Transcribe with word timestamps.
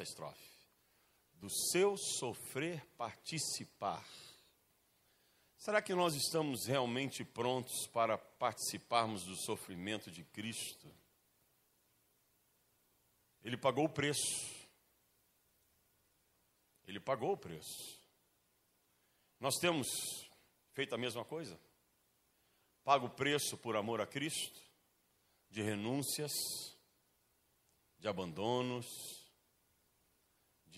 essa 0.00 0.02
estrofe. 0.02 0.50
Do 1.34 1.48
seu 1.50 1.96
sofrer 1.96 2.84
participar. 2.96 4.06
Será 5.56 5.80
que 5.82 5.94
nós 5.94 6.14
estamos 6.14 6.66
realmente 6.66 7.24
prontos 7.24 7.86
para 7.86 8.16
participarmos 8.16 9.24
do 9.24 9.36
sofrimento 9.36 10.10
de 10.10 10.24
Cristo? 10.24 10.90
Ele 13.42 13.56
pagou 13.56 13.84
o 13.84 13.88
preço. 13.88 14.68
Ele 16.86 17.00
pagou 17.00 17.32
o 17.32 17.36
preço. 17.36 18.00
Nós 19.38 19.54
temos 19.56 19.86
feito 20.72 20.94
a 20.94 20.98
mesma 20.98 21.24
coisa? 21.24 21.58
Pago 22.84 23.06
o 23.06 23.10
preço 23.10 23.56
por 23.56 23.76
amor 23.76 24.00
a 24.00 24.06
Cristo, 24.06 24.60
de 25.50 25.62
renúncias, 25.62 26.32
de 27.98 28.08
abandonos, 28.08 29.19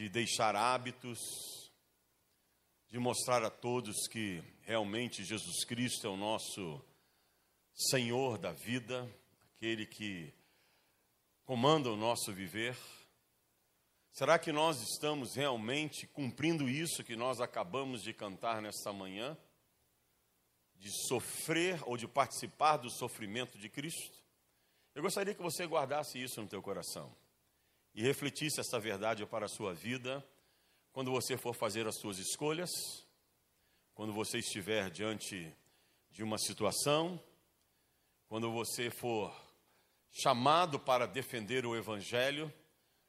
de 0.02 0.08
deixar 0.08 0.56
hábitos, 0.56 1.20
de 2.88 2.98
mostrar 2.98 3.44
a 3.44 3.50
todos 3.50 4.08
que 4.08 4.42
realmente 4.62 5.22
Jesus 5.22 5.64
Cristo 5.64 6.08
é 6.08 6.10
o 6.10 6.16
nosso 6.16 6.84
Senhor 7.72 8.36
da 8.36 8.50
vida, 8.50 9.08
aquele 9.54 9.86
que 9.86 10.34
comanda 11.44 11.88
o 11.88 11.96
nosso 11.96 12.32
viver. 12.32 12.76
Será 14.10 14.40
que 14.40 14.50
nós 14.50 14.82
estamos 14.82 15.36
realmente 15.36 16.04
cumprindo 16.08 16.68
isso 16.68 17.04
que 17.04 17.14
nós 17.14 17.40
acabamos 17.40 18.02
de 18.02 18.12
cantar 18.12 18.60
nesta 18.60 18.92
manhã? 18.92 19.38
De 20.74 20.90
sofrer 21.06 21.80
ou 21.86 21.96
de 21.96 22.08
participar 22.08 22.78
do 22.78 22.90
sofrimento 22.90 23.56
de 23.56 23.68
Cristo? 23.68 24.20
Eu 24.96 25.02
gostaria 25.02 25.32
que 25.32 25.40
você 25.40 25.64
guardasse 25.64 26.20
isso 26.20 26.42
no 26.42 26.48
teu 26.48 26.60
coração 26.60 27.21
e 27.94 28.02
refletisse 28.02 28.60
essa 28.60 28.78
verdade 28.78 29.24
para 29.26 29.46
a 29.46 29.48
sua 29.48 29.74
vida 29.74 30.24
quando 30.92 31.10
você 31.10 31.36
for 31.36 31.54
fazer 31.54 31.86
as 31.86 31.96
suas 31.98 32.18
escolhas, 32.18 32.70
quando 33.94 34.12
você 34.12 34.38
estiver 34.38 34.90
diante 34.90 35.54
de 36.10 36.22
uma 36.22 36.38
situação, 36.38 37.22
quando 38.28 38.50
você 38.52 38.90
for 38.90 39.34
chamado 40.10 40.78
para 40.78 41.06
defender 41.06 41.64
o 41.64 41.74
evangelho, 41.74 42.52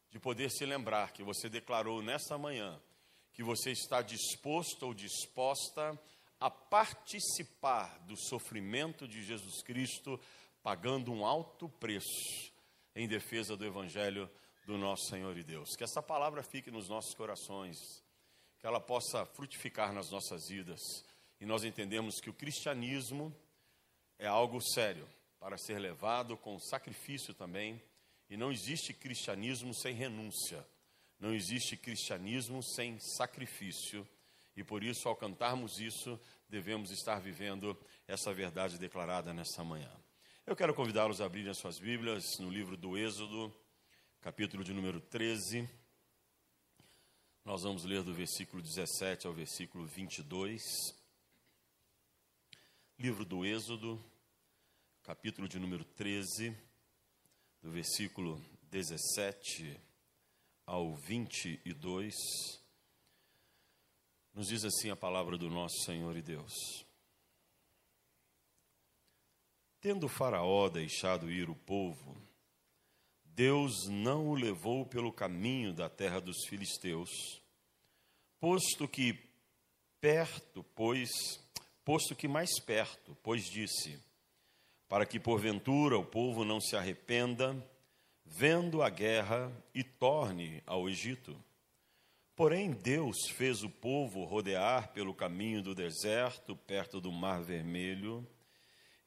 de 0.09 0.19
poder 0.19 0.49
se 0.49 0.65
lembrar 0.65 1.11
que 1.11 1.23
você 1.23 1.49
declarou 1.49 2.01
nessa 2.01 2.37
manhã 2.37 2.79
que 3.33 3.43
você 3.43 3.71
está 3.71 4.01
disposto 4.01 4.83
ou 4.83 4.93
disposta 4.93 5.99
a 6.39 6.51
participar 6.51 7.99
do 8.05 8.15
sofrimento 8.15 9.07
de 9.07 9.23
Jesus 9.23 9.63
Cristo 9.63 10.19
pagando 10.61 11.11
um 11.11 11.25
alto 11.25 11.67
preço 11.67 12.53
em 12.95 13.07
defesa 13.07 13.57
do 13.57 13.65
Evangelho 13.65 14.29
do 14.65 14.77
nosso 14.77 15.07
Senhor 15.09 15.37
e 15.37 15.43
Deus. 15.43 15.75
Que 15.75 15.83
essa 15.83 16.01
palavra 16.01 16.43
fique 16.43 16.71
nos 16.71 16.89
nossos 16.89 17.13
corações, 17.13 17.77
que 18.59 18.67
ela 18.67 18.79
possa 18.79 19.25
frutificar 19.25 19.93
nas 19.93 20.09
nossas 20.09 20.47
vidas 20.47 20.79
e 21.43 21.45
nós 21.45 21.65
entendemos 21.65 22.21
que 22.21 22.29
o 22.29 22.33
cristianismo 22.33 23.35
é 24.17 24.25
algo 24.25 24.61
sério 24.61 25.05
para 25.37 25.57
ser 25.57 25.77
levado 25.77 26.37
com 26.37 26.57
sacrifício 26.57 27.33
também, 27.33 27.83
e 28.29 28.37
não 28.37 28.49
existe 28.49 28.93
cristianismo 28.93 29.73
sem 29.73 29.93
renúncia, 29.93 30.65
não 31.19 31.33
existe 31.33 31.75
cristianismo 31.75 32.63
sem 32.63 32.97
sacrifício, 32.97 34.07
e 34.55 34.63
por 34.63 34.85
isso, 34.85 35.09
ao 35.09 35.17
cantarmos 35.17 35.81
isso, 35.81 36.17
devemos 36.47 36.91
estar 36.91 37.19
vivendo 37.19 37.77
essa 38.07 38.33
verdade 38.33 38.79
declarada 38.79 39.33
nessa 39.33 39.65
manhã. 39.65 39.91
Eu 40.45 40.55
quero 40.55 40.73
convidá-los 40.73 41.19
a 41.19 41.25
abrirem 41.25 41.51
as 41.51 41.57
suas 41.57 41.77
Bíblias 41.77 42.23
no 42.39 42.49
livro 42.49 42.77
do 42.77 42.97
Êxodo, 42.97 43.53
capítulo 44.23 44.63
de 44.63 44.71
número 44.71 45.01
13. 45.01 45.69
Nós 47.43 47.63
vamos 47.63 47.83
ler 47.83 48.03
do 48.03 48.13
versículo 48.13 48.63
17 48.63 49.27
ao 49.27 49.33
versículo 49.33 49.85
22. 49.85 50.63
Livro 52.97 53.25
do 53.25 53.45
Êxodo, 53.45 54.01
capítulo 55.03 55.45
de 55.45 55.59
número 55.59 55.83
13, 55.83 56.55
do 57.61 57.69
versículo 57.69 58.41
17 58.71 59.77
ao 60.65 60.95
22. 60.95 62.15
Nos 64.33 64.47
diz 64.47 64.63
assim 64.63 64.89
a 64.89 64.95
palavra 64.95 65.37
do 65.37 65.49
nosso 65.49 65.83
Senhor 65.83 66.15
e 66.15 66.21
Deus. 66.21 66.85
Tendo 69.81 70.07
Faraó 70.07 70.69
deixado 70.69 71.29
ir 71.29 71.49
o 71.49 71.55
povo, 71.55 72.15
Deus 73.35 73.87
não 73.87 74.27
o 74.27 74.35
levou 74.35 74.85
pelo 74.85 75.11
caminho 75.11 75.73
da 75.73 75.89
terra 75.89 76.21
dos 76.21 76.45
filisteus, 76.47 77.09
posto 78.39 78.87
que 78.87 79.19
perto, 79.99 80.63
pois, 80.75 81.09
posto 81.83 82.15
que 82.15 82.27
mais 82.27 82.59
perto, 82.59 83.17
pois 83.23 83.43
disse: 83.45 83.99
para 84.87 85.03
que 85.03 85.19
porventura 85.19 85.97
o 85.97 86.05
povo 86.05 86.45
não 86.45 86.61
se 86.61 86.75
arrependa, 86.75 87.57
vendo 88.23 88.83
a 88.83 88.89
guerra 88.89 89.51
e 89.73 89.83
torne 89.83 90.61
ao 90.67 90.87
Egito. 90.87 91.35
Porém, 92.35 92.69
Deus 92.71 93.17
fez 93.31 93.63
o 93.63 93.69
povo 93.69 94.23
rodear 94.25 94.89
pelo 94.89 95.11
caminho 95.11 95.63
do 95.63 95.73
deserto, 95.73 96.55
perto 96.55 97.01
do 97.01 97.11
Mar 97.11 97.41
Vermelho, 97.41 98.27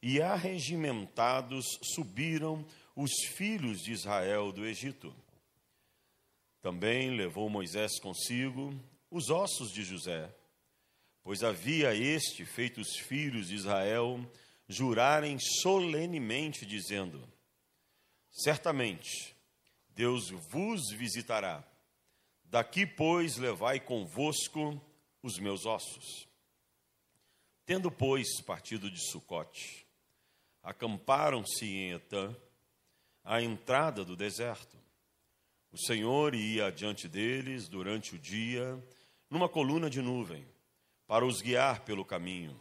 e 0.01 0.21
arregimentados 0.21 1.65
subiram 1.95 2.65
os 2.97 3.11
filhos 3.27 3.83
de 3.83 3.91
Israel 3.91 4.51
do 4.51 4.65
Egito. 4.65 5.15
Também 6.63 7.15
levou 7.15 7.47
Moisés 7.47 7.99
consigo 7.99 8.73
os 9.11 9.29
ossos 9.29 9.71
de 9.71 9.83
José, 9.83 10.35
pois 11.21 11.43
havia 11.43 11.93
este 11.93 12.43
feito 12.43 12.81
os 12.81 12.97
filhos 12.97 13.49
de 13.49 13.55
Israel 13.55 14.19
jurarem 14.67 15.37
solenemente, 15.37 16.65
dizendo: 16.65 17.21
Certamente 18.31 19.35
Deus 19.89 20.31
vos 20.31 20.89
visitará. 20.89 21.63
Daqui, 22.45 22.87
pois, 22.87 23.37
levai 23.37 23.79
convosco 23.79 24.81
os 25.21 25.37
meus 25.37 25.67
ossos. 25.67 26.27
Tendo, 27.63 27.91
pois, 27.91 28.41
partido 28.41 28.89
de 28.89 28.99
Sucote, 29.11 29.85
acamparam-se 30.63 31.65
em 31.65 31.91
Etã, 31.91 32.35
à 33.27 33.41
entrada 33.41 34.05
do 34.05 34.15
deserto. 34.15 34.77
O 35.69 35.77
Senhor 35.77 36.33
ia 36.33 36.67
adiante 36.67 37.09
deles 37.09 37.67
durante 37.67 38.15
o 38.15 38.17
dia, 38.17 38.81
numa 39.29 39.49
coluna 39.49 39.89
de 39.89 40.01
nuvem, 40.01 40.47
para 41.05 41.25
os 41.25 41.41
guiar 41.41 41.81
pelo 41.81 42.05
caminho. 42.05 42.57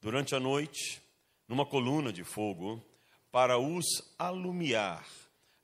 Durante 0.00 0.34
a 0.34 0.40
noite, 0.40 1.00
numa 1.46 1.64
coluna 1.64 2.12
de 2.12 2.24
fogo, 2.24 2.84
para 3.30 3.56
os 3.56 3.86
alumiar, 4.18 5.06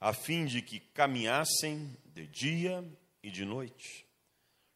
a 0.01 0.13
fim 0.13 0.47
de 0.47 0.63
que 0.63 0.79
caminhassem 0.79 1.97
de 2.07 2.29
dia 2.29 2.89
e 3.25 3.33
de 3.33 3.45
noite. 3.45 4.07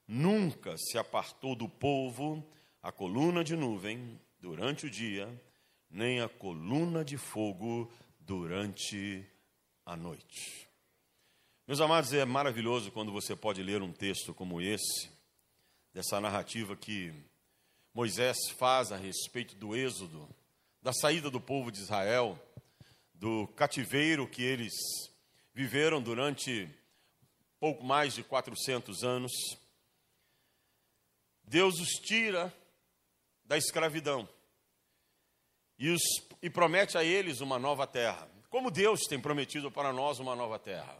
Nunca 0.07 0.77
se 0.77 0.99
apartou 0.99 1.55
do 1.55 1.69
povo 1.69 2.45
a 2.83 2.91
coluna 2.91 3.45
de 3.45 3.55
nuvem 3.55 4.21
durante 4.41 4.87
o 4.87 4.91
dia, 4.91 5.29
nem 5.89 6.21
a 6.21 6.29
coluna 6.29 7.05
de 7.05 7.17
fogo 7.17 7.91
durante 8.19 9.25
a 9.87 9.97
noite. 9.97 10.69
Meus 11.67 11.81
amados, 11.81 12.13
é 12.13 12.25
maravilhoso 12.25 12.91
quando 12.91 13.13
você 13.13 13.37
pode 13.37 13.63
ler 13.63 13.83
um 13.83 13.93
texto 13.93 14.33
como 14.33 14.61
esse, 14.61 15.11
dessa 15.93 16.21
narrativa 16.21 16.77
que 16.77 17.13
Moisés 17.93 18.37
faz 18.57 18.93
a 18.93 18.97
respeito 18.97 19.55
do 19.57 19.77
Êxodo, 19.77 20.29
da 20.83 20.93
saída 20.93 21.31
do 21.31 21.41
povo 21.41 21.71
de 21.71 21.81
Israel, 21.81 22.39
do 23.15 23.47
cativeiro 23.49 24.29
que 24.29 24.43
eles 24.43 24.73
viveram 25.53 26.03
durante 26.03 26.69
pouco 27.61 27.85
mais 27.85 28.15
de 28.15 28.23
400 28.23 29.05
anos. 29.05 29.33
Deus 31.45 31.79
os 31.79 31.91
tira 32.01 32.53
da 33.45 33.57
escravidão 33.57 34.29
e, 35.79 35.91
os, 35.91 36.03
e 36.43 36.49
promete 36.49 36.97
a 36.99 37.05
eles 37.05 37.41
uma 37.41 37.59
nova 37.59 37.87
terra. 37.87 38.34
Como 38.55 38.71
Deus 38.71 39.01
tem 39.09 39.19
prometido 39.19 39.69
para 39.69 39.93
nós 39.93 40.21
uma 40.21 40.37
nova 40.37 40.61
terra. 40.61 40.97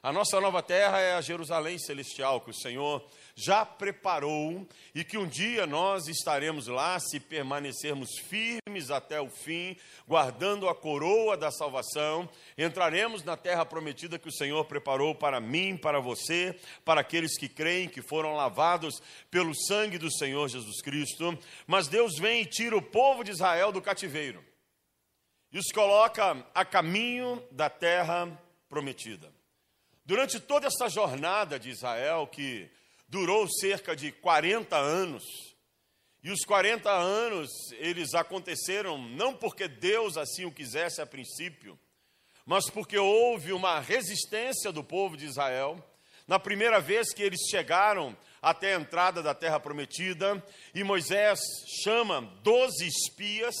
A 0.00 0.12
nossa 0.12 0.40
nova 0.40 0.62
terra 0.62 1.00
é 1.00 1.14
a 1.14 1.20
Jerusalém 1.20 1.76
celestial 1.76 2.40
que 2.40 2.50
o 2.50 2.54
Senhor 2.54 3.04
já 3.34 3.66
preparou 3.66 4.64
e 4.94 5.02
que 5.02 5.18
um 5.18 5.26
dia 5.26 5.66
nós 5.66 6.06
estaremos 6.06 6.68
lá 6.68 7.00
se 7.00 7.18
permanecermos 7.18 8.08
firmes 8.28 8.92
até 8.92 9.20
o 9.20 9.28
fim, 9.28 9.76
guardando 10.06 10.68
a 10.68 10.76
coroa 10.76 11.36
da 11.36 11.50
salvação. 11.50 12.28
Entraremos 12.56 13.24
na 13.24 13.36
terra 13.36 13.66
prometida 13.66 14.16
que 14.16 14.28
o 14.28 14.32
Senhor 14.32 14.64
preparou 14.66 15.12
para 15.12 15.40
mim, 15.40 15.76
para 15.76 15.98
você, 15.98 16.56
para 16.84 17.00
aqueles 17.00 17.36
que 17.36 17.48
creem 17.48 17.88
que 17.88 18.00
foram 18.00 18.36
lavados 18.36 19.02
pelo 19.28 19.52
sangue 19.66 19.98
do 19.98 20.08
Senhor 20.08 20.48
Jesus 20.48 20.80
Cristo. 20.80 21.36
Mas 21.66 21.88
Deus 21.88 22.16
vem 22.16 22.42
e 22.42 22.46
tira 22.46 22.76
o 22.76 22.80
povo 22.80 23.24
de 23.24 23.32
Israel 23.32 23.72
do 23.72 23.82
cativeiro 23.82 24.51
e 25.52 25.58
os 25.58 25.66
coloca 25.72 26.44
a 26.54 26.64
caminho 26.64 27.42
da 27.50 27.68
terra 27.68 28.26
prometida. 28.68 29.30
Durante 30.04 30.40
toda 30.40 30.66
essa 30.66 30.88
jornada 30.88 31.58
de 31.58 31.70
Israel, 31.70 32.26
que 32.26 32.70
durou 33.06 33.46
cerca 33.60 33.94
de 33.94 34.10
40 34.10 34.76
anos, 34.76 35.22
e 36.22 36.30
os 36.30 36.44
40 36.44 36.90
anos 36.90 37.50
eles 37.72 38.14
aconteceram 38.14 38.96
não 38.96 39.34
porque 39.34 39.68
Deus 39.68 40.16
assim 40.16 40.44
o 40.44 40.52
quisesse 40.52 41.02
a 41.02 41.06
princípio, 41.06 41.78
mas 42.46 42.70
porque 42.70 42.96
houve 42.96 43.52
uma 43.52 43.78
resistência 43.78 44.72
do 44.72 44.82
povo 44.82 45.16
de 45.16 45.26
Israel. 45.26 45.84
Na 46.26 46.38
primeira 46.38 46.80
vez 46.80 47.12
que 47.12 47.22
eles 47.22 47.40
chegaram 47.50 48.16
até 48.40 48.74
a 48.74 48.80
entrada 48.80 49.22
da 49.22 49.34
terra 49.34 49.60
prometida, 49.60 50.42
e 50.74 50.82
Moisés 50.82 51.40
chama 51.84 52.22
doze 52.42 52.86
espias 52.86 53.54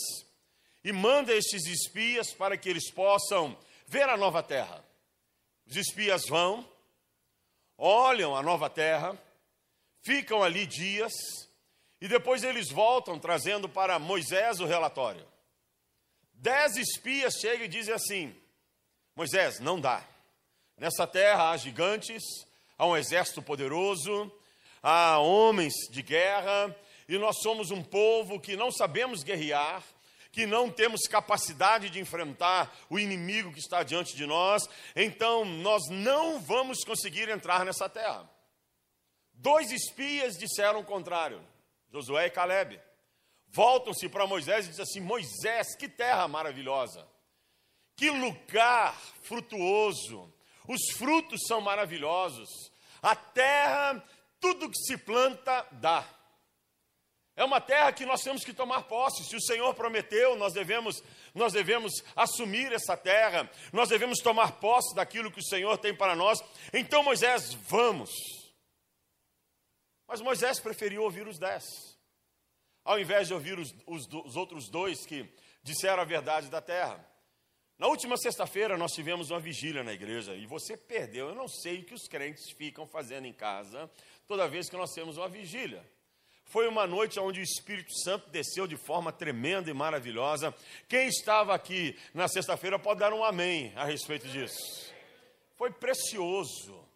e 0.84 0.92
manda 0.92 1.32
estes 1.32 1.66
espias 1.66 2.32
para 2.32 2.56
que 2.56 2.68
eles 2.68 2.90
possam 2.90 3.56
ver 3.86 4.08
a 4.08 4.16
nova 4.16 4.42
terra. 4.42 4.84
Os 5.66 5.76
espias 5.76 6.26
vão, 6.26 6.68
olham 7.78 8.36
a 8.36 8.42
nova 8.42 8.68
terra, 8.68 9.16
ficam 10.02 10.42
ali 10.42 10.66
dias 10.66 11.12
e 12.00 12.08
depois 12.08 12.42
eles 12.42 12.68
voltam 12.70 13.18
trazendo 13.18 13.68
para 13.68 13.98
Moisés 13.98 14.58
o 14.58 14.66
relatório. 14.66 15.26
Dez 16.34 16.76
espias 16.76 17.34
chegam 17.34 17.66
e 17.66 17.68
dizem 17.68 17.94
assim: 17.94 18.34
Moisés, 19.14 19.60
não 19.60 19.80
dá. 19.80 20.04
Nessa 20.76 21.06
terra 21.06 21.50
há 21.50 21.56
gigantes, 21.56 22.22
há 22.76 22.84
um 22.86 22.96
exército 22.96 23.40
poderoso, 23.40 24.32
há 24.82 25.18
homens 25.20 25.72
de 25.90 26.02
guerra, 26.02 26.74
e 27.08 27.16
nós 27.18 27.40
somos 27.40 27.70
um 27.70 27.84
povo 27.84 28.40
que 28.40 28.56
não 28.56 28.72
sabemos 28.72 29.22
guerrear, 29.22 29.84
que 30.32 30.46
não 30.46 30.70
temos 30.70 31.02
capacidade 31.02 31.90
de 31.90 32.00
enfrentar 32.00 32.74
o 32.88 32.98
inimigo 32.98 33.52
que 33.52 33.60
está 33.60 33.82
diante 33.82 34.16
de 34.16 34.24
nós, 34.24 34.66
então 34.96 35.44
nós 35.44 35.82
não 35.90 36.40
vamos 36.40 36.82
conseguir 36.84 37.28
entrar 37.28 37.66
nessa 37.66 37.86
terra. 37.86 38.28
Dois 39.34 39.70
espias 39.70 40.38
disseram 40.38 40.80
o 40.80 40.84
contrário, 40.84 41.46
Josué 41.90 42.26
e 42.26 42.30
Caleb. 42.30 42.80
Voltam-se 43.48 44.08
para 44.08 44.26
Moisés 44.26 44.64
e 44.64 44.70
dizem 44.70 44.82
assim: 44.82 45.00
Moisés, 45.00 45.76
que 45.76 45.86
terra 45.86 46.26
maravilhosa, 46.26 47.06
que 47.94 48.08
lugar 48.08 48.98
frutuoso, 49.22 50.32
os 50.66 50.96
frutos 50.96 51.42
são 51.46 51.60
maravilhosos, 51.60 52.48
a 53.02 53.14
terra, 53.14 54.02
tudo 54.40 54.70
que 54.70 54.78
se 54.78 54.96
planta, 54.96 55.66
dá. 55.72 56.08
É 57.34 57.44
uma 57.44 57.60
terra 57.60 57.92
que 57.92 58.04
nós 58.04 58.22
temos 58.22 58.44
que 58.44 58.52
tomar 58.52 58.82
posse. 58.82 59.24
Se 59.24 59.34
o 59.34 59.40
Senhor 59.40 59.74
prometeu, 59.74 60.36
nós 60.36 60.52
devemos, 60.52 61.02
nós 61.34 61.52
devemos 61.52 62.04
assumir 62.14 62.72
essa 62.72 62.96
terra, 62.96 63.50
nós 63.72 63.88
devemos 63.88 64.18
tomar 64.18 64.60
posse 64.60 64.94
daquilo 64.94 65.30
que 65.30 65.40
o 65.40 65.44
Senhor 65.44 65.78
tem 65.78 65.94
para 65.94 66.14
nós. 66.14 66.42
Então, 66.72 67.02
Moisés, 67.02 67.54
vamos. 67.54 68.10
Mas 70.06 70.20
Moisés 70.20 70.60
preferiu 70.60 71.02
ouvir 71.02 71.26
os 71.26 71.38
dez, 71.38 71.64
ao 72.84 73.00
invés 73.00 73.28
de 73.28 73.34
ouvir 73.34 73.58
os, 73.58 73.74
os, 73.86 74.06
os 74.06 74.36
outros 74.36 74.68
dois 74.68 75.06
que 75.06 75.26
disseram 75.62 76.02
a 76.02 76.04
verdade 76.04 76.50
da 76.50 76.60
terra. 76.60 77.02
Na 77.78 77.86
última 77.86 78.16
sexta-feira 78.18 78.76
nós 78.76 78.92
tivemos 78.92 79.30
uma 79.30 79.40
vigília 79.40 79.82
na 79.82 79.92
igreja 79.92 80.34
e 80.34 80.46
você 80.46 80.76
perdeu. 80.76 81.30
Eu 81.30 81.34
não 81.34 81.48
sei 81.48 81.80
o 81.80 81.84
que 81.84 81.94
os 81.94 82.06
crentes 82.06 82.50
ficam 82.50 82.86
fazendo 82.86 83.26
em 83.26 83.32
casa 83.32 83.90
toda 84.28 84.46
vez 84.46 84.68
que 84.68 84.76
nós 84.76 84.92
temos 84.92 85.16
uma 85.16 85.28
vigília. 85.28 85.82
Foi 86.52 86.68
uma 86.68 86.86
noite 86.86 87.18
onde 87.18 87.40
o 87.40 87.42
Espírito 87.42 87.90
Santo 88.04 88.28
desceu 88.28 88.66
de 88.66 88.76
forma 88.76 89.10
tremenda 89.10 89.70
e 89.70 89.72
maravilhosa. 89.72 90.54
Quem 90.86 91.08
estava 91.08 91.54
aqui 91.54 91.96
na 92.12 92.28
sexta-feira 92.28 92.78
pode 92.78 93.00
dar 93.00 93.14
um 93.14 93.24
amém 93.24 93.72
a 93.74 93.86
respeito 93.86 94.28
disso. 94.28 94.92
Foi 95.56 95.70
precioso. 95.70 96.86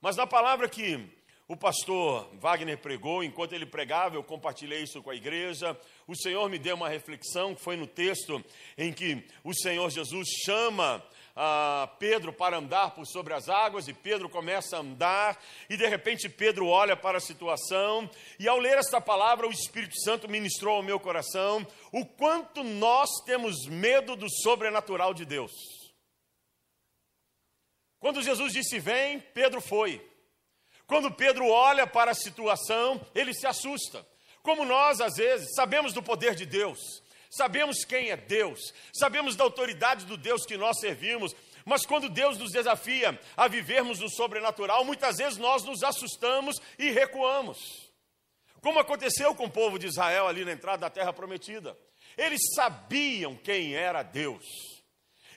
Mas 0.00 0.16
na 0.16 0.26
palavra 0.26 0.68
que 0.68 1.08
o 1.46 1.56
pastor 1.56 2.28
Wagner 2.40 2.78
pregou, 2.78 3.22
enquanto 3.22 3.52
ele 3.52 3.64
pregava, 3.64 4.16
eu 4.16 4.24
compartilhei 4.24 4.82
isso 4.82 5.00
com 5.00 5.10
a 5.10 5.14
igreja. 5.14 5.78
O 6.04 6.16
Senhor 6.16 6.50
me 6.50 6.58
deu 6.58 6.74
uma 6.74 6.88
reflexão, 6.88 7.54
que 7.54 7.62
foi 7.62 7.76
no 7.76 7.86
texto 7.86 8.44
em 8.76 8.92
que 8.92 9.24
o 9.44 9.54
Senhor 9.54 9.88
Jesus 9.88 10.26
chama 10.44 11.00
ah, 11.36 11.88
Pedro 11.98 12.32
para 12.32 12.56
andar 12.56 12.92
por 12.92 13.06
sobre 13.06 13.34
as 13.34 13.48
águas, 13.48 13.86
e 13.86 13.92
Pedro 13.92 14.28
começa 14.28 14.76
a 14.76 14.80
andar, 14.80 15.38
e 15.68 15.76
de 15.76 15.86
repente 15.86 16.28
Pedro 16.28 16.66
olha 16.66 16.96
para 16.96 17.18
a 17.18 17.20
situação, 17.20 18.08
e 18.38 18.48
ao 18.48 18.58
ler 18.58 18.78
esta 18.78 19.00
palavra, 19.00 19.46
o 19.46 19.52
Espírito 19.52 20.00
Santo 20.00 20.28
ministrou 20.28 20.76
ao 20.76 20.82
meu 20.82 20.98
coração 20.98 21.66
o 21.92 22.06
quanto 22.06 22.64
nós 22.64 23.10
temos 23.26 23.66
medo 23.66 24.16
do 24.16 24.30
sobrenatural 24.30 25.12
de 25.12 25.26
Deus. 25.26 25.52
Quando 27.98 28.22
Jesus 28.22 28.52
disse: 28.52 28.78
Vem, 28.78 29.20
Pedro 29.20 29.60
foi. 29.60 30.04
Quando 30.86 31.10
Pedro 31.10 31.48
olha 31.48 31.86
para 31.86 32.12
a 32.12 32.14
situação, 32.14 33.04
ele 33.14 33.34
se 33.34 33.46
assusta. 33.46 34.06
Como 34.42 34.64
nós, 34.64 35.00
às 35.00 35.16
vezes, 35.16 35.54
sabemos 35.54 35.92
do 35.92 36.00
poder 36.00 36.36
de 36.36 36.46
Deus, 36.46 36.78
sabemos 37.30 37.84
quem 37.84 38.10
é 38.10 38.16
Deus, 38.16 38.60
sabemos 38.92 39.36
da 39.36 39.44
autoridade 39.44 40.04
do 40.06 40.16
Deus 40.16 40.44
que 40.44 40.56
nós 40.56 40.78
servimos, 40.80 41.34
mas 41.64 41.84
quando 41.84 42.08
Deus 42.08 42.38
nos 42.38 42.52
desafia 42.52 43.18
a 43.36 43.48
vivermos 43.48 43.98
no 43.98 44.08
sobrenatural, 44.08 44.84
muitas 44.84 45.16
vezes 45.16 45.36
nós 45.36 45.64
nos 45.64 45.82
assustamos 45.82 46.56
e 46.78 46.90
recuamos. 46.90 47.90
Como 48.60 48.78
aconteceu 48.78 49.34
com 49.34 49.44
o 49.44 49.50
povo 49.50 49.78
de 49.78 49.86
Israel 49.86 50.28
ali 50.28 50.44
na 50.44 50.52
entrada 50.52 50.78
da 50.78 50.90
terra 50.90 51.12
prometida. 51.12 51.76
Eles 52.16 52.40
sabiam 52.54 53.36
quem 53.36 53.74
era 53.74 54.02
Deus, 54.02 54.44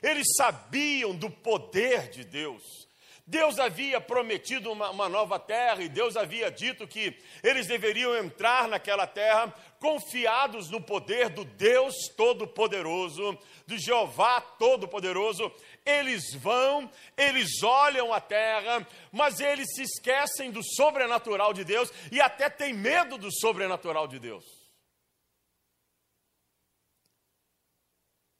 eles 0.02 0.26
sabiam 0.36 1.14
do 1.14 1.28
poder 1.28 2.08
de 2.08 2.24
Deus, 2.24 2.88
Deus 3.30 3.60
havia 3.60 4.00
prometido 4.00 4.72
uma, 4.72 4.90
uma, 4.90 5.08
nova 5.08 5.38
terra 5.38 5.80
e 5.82 5.88
Deus 5.88 6.16
havia 6.16 6.50
dito 6.50 6.84
que 6.88 7.16
eles 7.44 7.68
deveriam 7.68 8.12
entrar 8.16 8.66
naquela 8.66 9.06
terra 9.06 9.54
confiados 9.80 10.70
no 10.70 10.80
poder 10.80 11.30
do 11.30 11.44
Deus 11.44 11.94
Todo-Poderoso, 12.14 13.36
do 13.66 13.78
Jeová 13.78 14.40
Todo-Poderoso. 14.40 15.50
Eles 15.84 16.34
vão, 16.34 16.88
eles 17.16 17.62
olham 17.62 18.12
a 18.12 18.20
terra, 18.20 18.86
mas 19.10 19.40
eles 19.40 19.66
se 19.74 19.82
esquecem 19.82 20.52
do 20.52 20.62
sobrenatural 20.62 21.54
de 21.54 21.64
Deus 21.64 21.90
e 22.12 22.20
até 22.20 22.50
têm 22.50 22.74
medo 22.74 23.16
do 23.16 23.32
sobrenatural 23.32 24.06
de 24.06 24.18
Deus. 24.18 24.44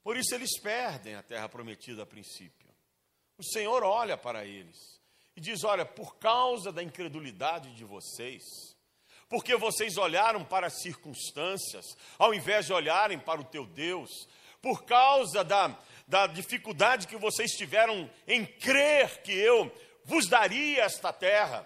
Por 0.03 0.15
isso 0.15 0.33
eles 0.35 0.59
perdem 0.59 1.15
a 1.15 1.23
terra 1.23 1.49
prometida 1.49 2.03
a 2.03 2.05
princípio. 2.05 2.69
O 3.37 3.43
Senhor 3.43 3.83
olha 3.83 4.15
para 4.15 4.45
eles 4.45 5.01
e 5.35 5.41
diz: 5.41 5.63
Olha, 5.63 5.85
por 5.85 6.17
causa 6.17 6.71
da 6.71 6.83
incredulidade 6.83 7.73
de 7.73 7.83
vocês, 7.83 8.43
porque 9.31 9.55
vocês 9.55 9.95
olharam 9.95 10.43
para 10.43 10.67
as 10.67 10.81
circunstâncias, 10.81 11.85
ao 12.19 12.33
invés 12.33 12.65
de 12.65 12.73
olharem 12.73 13.17
para 13.17 13.39
o 13.39 13.45
teu 13.45 13.65
Deus, 13.65 14.27
por 14.61 14.83
causa 14.83 15.41
da, 15.41 15.79
da 16.05 16.27
dificuldade 16.27 17.07
que 17.07 17.15
vocês 17.15 17.51
tiveram 17.51 18.11
em 18.27 18.45
crer 18.45 19.21
que 19.21 19.31
eu 19.31 19.73
vos 20.03 20.27
daria 20.27 20.83
esta 20.83 21.13
terra, 21.13 21.65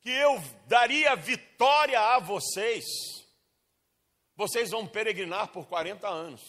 que 0.00 0.10
eu 0.10 0.42
daria 0.66 1.14
vitória 1.14 2.00
a 2.00 2.18
vocês, 2.18 2.84
vocês 4.34 4.72
vão 4.72 4.88
peregrinar 4.88 5.52
por 5.52 5.68
40 5.68 6.08
anos. 6.08 6.42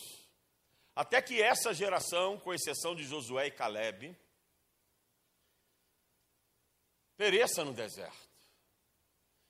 Até 0.96 1.22
que 1.22 1.40
essa 1.40 1.76
geração, 1.76 2.40
com 2.40 2.52
exceção 2.52 2.96
de 2.96 3.04
Josué 3.04 3.46
e 3.46 3.52
Caleb, 3.52 4.18
pereça 7.16 7.64
no 7.64 7.72
deserto. 7.72 8.27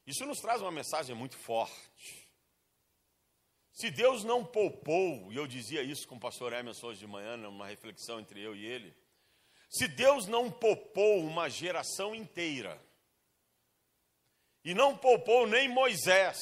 Isso 0.08 0.26
nos 0.26 0.40
traz 0.40 0.62
uma 0.62 0.72
mensagem 0.72 1.14
muito 1.14 1.38
forte. 1.38 2.32
Se 3.74 3.92
Deus 3.92 4.24
não 4.24 4.44
poupou, 4.44 5.32
e 5.32 5.36
eu 5.36 5.46
dizia 5.46 5.84
isso 5.84 6.08
com 6.08 6.16
o 6.16 6.20
pastor 6.20 6.54
Emerson 6.54 6.88
hoje 6.88 7.02
de 7.02 7.08
manhã, 7.08 7.36
numa 7.36 7.68
reflexão 7.68 8.20
entre 8.20 8.42
eu 8.42 8.56
e 8.56 8.66
ele, 8.66 8.96
se 9.70 9.86
Deus 9.86 10.26
não 10.26 10.50
poupou 10.50 11.20
uma 11.20 11.50
geração 11.50 12.16
inteira, 12.16 12.82
e 14.64 14.74
não 14.74 14.98
poupou 14.98 15.46
nem 15.46 15.68
Moisés, 15.68 16.40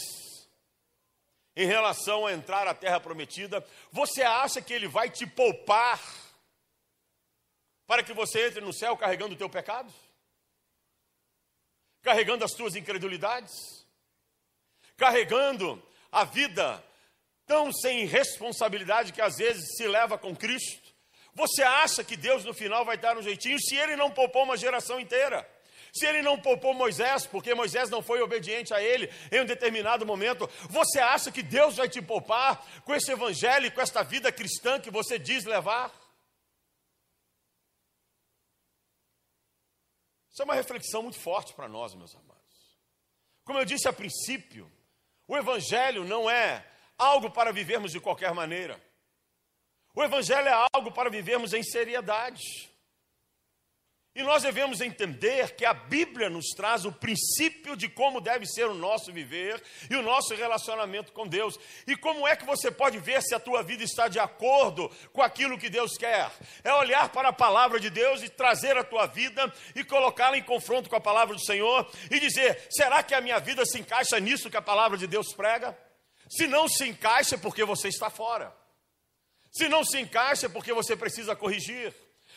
em 1.55 1.65
relação 1.65 2.27
a 2.27 2.33
entrar 2.33 2.67
à 2.67 2.73
terra 2.73 2.99
prometida, 2.99 3.65
você 3.91 4.21
acha 4.21 4.61
que 4.61 4.73
ele 4.73 4.87
vai 4.87 5.09
te 5.09 5.25
poupar 5.25 5.99
para 7.87 8.03
que 8.03 8.13
você 8.13 8.47
entre 8.47 8.61
no 8.61 8.73
céu 8.73 8.95
carregando 8.95 9.33
o 9.33 9.37
teu 9.37 9.49
pecado? 9.49 9.91
Carregando 12.05 12.45
as 12.45 12.51
tuas 12.51 12.75
incredulidades? 12.75 13.51
Carregando 14.95 15.81
a 16.11 16.23
vida 16.23 16.81
tão 17.47 17.73
sem 17.73 18.05
responsabilidade 18.05 19.11
que 19.11 19.23
às 19.23 19.37
vezes 19.37 19.75
se 19.75 19.87
leva 19.87 20.15
com 20.15 20.35
Cristo? 20.35 20.93
Você 21.33 21.63
acha 21.63 22.03
que 22.03 22.15
Deus 22.15 22.45
no 22.45 22.53
final 22.53 22.85
vai 22.85 22.95
dar 22.95 23.17
um 23.17 23.23
jeitinho 23.23 23.59
se 23.59 23.75
ele 23.75 23.95
não 23.95 24.11
poupou 24.11 24.43
uma 24.43 24.55
geração 24.55 24.99
inteira? 24.99 25.49
Se 25.91 26.05
ele 26.05 26.21
não 26.21 26.39
poupou 26.39 26.75
Moisés, 26.75 27.25
porque 27.25 27.55
Moisés 27.55 27.89
não 27.89 28.03
foi 28.03 28.21
obediente 28.21 28.71
a 28.71 28.79
ele 28.79 29.11
em 29.31 29.41
um 29.41 29.45
determinado 29.45 30.05
momento, 30.05 30.47
você 30.69 30.99
acha 30.99 31.31
que 31.31 31.41
Deus 31.41 31.77
vai 31.77 31.89
te 31.89 32.03
poupar 32.03 32.63
com 32.83 32.93
esse 32.93 33.11
evangelho, 33.11 33.71
com 33.71 33.81
esta 33.81 34.03
vida 34.03 34.31
cristã 34.31 34.79
que 34.79 34.91
você 34.91 35.17
diz 35.17 35.43
levar? 35.43 35.91
Isso 40.35 40.41
é 40.41 40.43
uma 40.43 40.53
reflexão 40.53 41.01
muito 41.01 41.17
forte 41.17 41.53
para 41.53 41.65
nós, 41.65 41.95
meus 41.95 42.13
amados. 42.13 42.77
Como 43.45 43.57
eu 43.57 43.63
disse 43.63 43.87
a 43.87 43.93
princípio, 43.93 44.69
o 45.25 45.37
Evangelho 45.37 46.03
não 46.03 46.29
é 46.29 46.69
algo 46.97 47.31
para 47.31 47.53
vivermos 47.53 47.89
de 47.89 48.01
qualquer 48.01 48.33
maneira. 48.33 48.77
O 49.95 50.03
Evangelho 50.03 50.49
é 50.49 50.67
algo 50.73 50.91
para 50.91 51.09
vivermos 51.09 51.53
em 51.53 51.63
seriedade. 51.63 52.69
E 54.15 54.23
nós 54.23 54.43
devemos 54.43 54.79
entender 54.79 55.55
que 55.55 55.65
a 55.65 55.73
Bíblia 55.73 56.29
nos 56.29 56.45
traz 56.55 56.85
o 56.85 56.91
princípio 56.91 57.75
de 57.75 57.89
como 57.89 58.21
deve 58.21 58.45
ser 58.45 58.65
o 58.65 58.73
nosso 58.73 59.11
viver 59.11 59.61
e 59.89 59.95
o 59.97 60.01
nosso 60.01 60.33
relacionamento 60.33 61.11
com 61.11 61.27
Deus. 61.27 61.59
E 61.85 61.97
como 61.97 62.25
é 62.25 62.33
que 62.33 62.45
você 62.45 62.71
pode 62.71 62.97
ver 62.97 63.21
se 63.21 63.35
a 63.35 63.39
tua 63.41 63.61
vida 63.61 63.83
está 63.83 64.07
de 64.07 64.17
acordo 64.17 64.89
com 65.11 65.21
aquilo 65.21 65.57
que 65.57 65.69
Deus 65.69 65.97
quer? 65.97 66.31
É 66.63 66.73
olhar 66.73 67.09
para 67.09 67.27
a 67.27 67.33
palavra 67.33 67.77
de 67.77 67.89
Deus 67.89 68.23
e 68.23 68.29
trazer 68.29 68.77
a 68.77 68.85
tua 68.85 69.05
vida 69.05 69.53
e 69.75 69.83
colocá-la 69.83 70.37
em 70.37 70.43
confronto 70.43 70.89
com 70.89 70.95
a 70.95 71.01
palavra 71.01 71.35
do 71.35 71.45
Senhor 71.45 71.85
e 72.09 72.17
dizer: 72.17 72.67
será 72.69 73.03
que 73.03 73.13
a 73.13 73.19
minha 73.19 73.39
vida 73.39 73.65
se 73.65 73.79
encaixa 73.79 74.17
nisso 74.17 74.49
que 74.49 74.55
a 74.55 74.61
palavra 74.61 74.97
de 74.97 75.07
Deus 75.07 75.33
prega? 75.33 75.77
Se 76.29 76.47
não 76.47 76.69
se 76.69 76.87
encaixa, 76.87 77.35
é 77.35 77.37
porque 77.37 77.65
você 77.65 77.89
está 77.89 78.09
fora. 78.09 78.55
Se 79.51 79.67
não 79.67 79.83
se 79.83 79.99
encaixa, 79.99 80.45
é 80.45 80.49
porque 80.49 80.71
você 80.71 80.95
precisa 80.95 81.35
corrigir. 81.35 81.93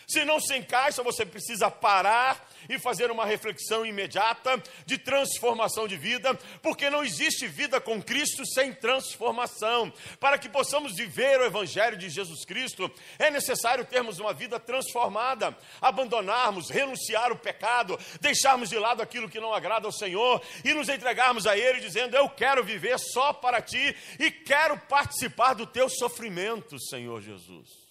Se 0.08 0.24
não 0.24 0.40
se 0.40 0.56
encaixa, 0.56 1.02
você 1.02 1.26
precisa 1.26 1.70
parar 1.70 2.48
e 2.66 2.78
fazer 2.78 3.10
uma 3.10 3.26
reflexão 3.26 3.84
imediata 3.84 4.62
de 4.86 4.96
transformação 4.96 5.86
de 5.86 5.98
vida, 5.98 6.34
porque 6.62 6.88
não 6.88 7.04
existe 7.04 7.46
vida 7.46 7.78
com 7.78 8.02
Cristo 8.02 8.46
sem 8.46 8.72
transformação. 8.72 9.92
Para 10.18 10.38
que 10.38 10.48
possamos 10.48 10.96
viver 10.96 11.38
o 11.38 11.44
Evangelho 11.44 11.98
de 11.98 12.08
Jesus 12.08 12.46
Cristo, 12.46 12.90
é 13.18 13.30
necessário 13.30 13.84
termos 13.84 14.18
uma 14.18 14.32
vida 14.32 14.58
transformada, 14.58 15.54
abandonarmos, 15.78 16.70
renunciar 16.70 17.30
o 17.30 17.38
pecado, 17.38 17.98
deixarmos 18.18 18.70
de 18.70 18.78
lado 18.78 19.02
aquilo 19.02 19.28
que 19.28 19.40
não 19.40 19.52
agrada 19.52 19.86
ao 19.86 19.92
Senhor 19.92 20.40
e 20.64 20.72
nos 20.72 20.88
entregarmos 20.88 21.46
a 21.46 21.54
Ele, 21.54 21.80
dizendo: 21.80 22.16
Eu 22.16 22.30
quero 22.30 22.64
viver 22.64 22.98
só 22.98 23.34
para 23.34 23.60
Ti 23.60 23.94
e 24.18 24.30
quero 24.30 24.78
participar 24.78 25.52
do 25.52 25.66
Teu 25.66 25.86
sofrimento, 25.90 26.80
Senhor 26.80 27.20
Jesus. 27.20 27.87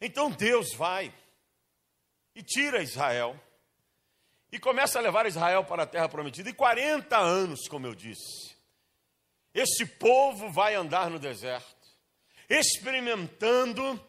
Então 0.00 0.30
Deus 0.30 0.72
vai 0.74 1.12
e 2.34 2.42
tira 2.42 2.82
Israel 2.82 3.38
e 4.50 4.58
começa 4.58 4.98
a 4.98 5.02
levar 5.02 5.26
Israel 5.26 5.64
para 5.64 5.82
a 5.82 5.86
terra 5.86 6.08
prometida. 6.08 6.48
E 6.50 6.54
40 6.54 7.16
anos, 7.18 7.68
como 7.68 7.86
eu 7.86 7.94
disse, 7.94 8.56
esse 9.52 9.84
povo 9.84 10.50
vai 10.50 10.74
andar 10.74 11.10
no 11.10 11.18
deserto, 11.18 11.88
experimentando 12.48 14.00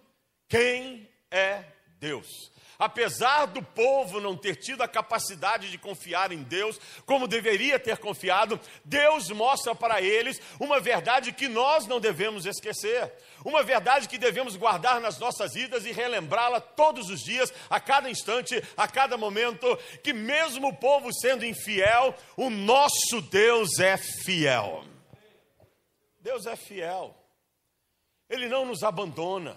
quem 0.48 1.10
é 1.30 1.64
Deus 2.00 2.52
apesar 2.82 3.46
do 3.46 3.62
povo 3.62 4.20
não 4.20 4.36
ter 4.36 4.56
tido 4.56 4.82
a 4.82 4.88
capacidade 4.88 5.70
de 5.70 5.78
confiar 5.78 6.32
em 6.32 6.42
Deus 6.42 6.82
como 7.06 7.28
deveria 7.28 7.78
ter 7.78 8.00
confiado, 8.00 8.60
Deus 8.84 9.30
mostra 9.30 9.76
para 9.76 10.02
eles 10.02 10.42
uma 10.60 10.80
verdade 10.80 11.32
que 11.32 11.48
nós 11.48 11.86
não 11.86 12.00
devemos 12.00 12.48
esquecer, 12.48 13.14
uma 13.46 13.62
verdade 13.62 14.10
que 14.10 14.18
devemos 14.18 14.56
guardar 14.56 15.00
nas 15.00 15.20
nossas 15.20 15.54
vidas 15.54 15.86
e 15.86 15.92
relembrá-la 15.92 16.60
todos 16.60 17.12
os 17.12 17.22
dias, 17.22 17.54
a 17.70 17.80
cada 17.80 18.10
instante, 18.10 18.60
a 18.76 18.88
cada 18.88 19.16
momento, 19.16 19.78
que 20.04 20.12
mesmo 20.12 20.70
o 20.70 20.76
povo 20.76 21.14
sendo 21.14 21.46
infiel, 21.46 22.16
o 22.36 22.50
nosso 22.50 23.22
Deus 23.30 23.78
é 23.78 23.96
fiel. 23.96 24.84
Deus 26.20 26.48
é 26.48 26.56
fiel. 26.56 27.16
Ele 28.28 28.48
não 28.48 28.66
nos 28.66 28.82
abandona. 28.82 29.56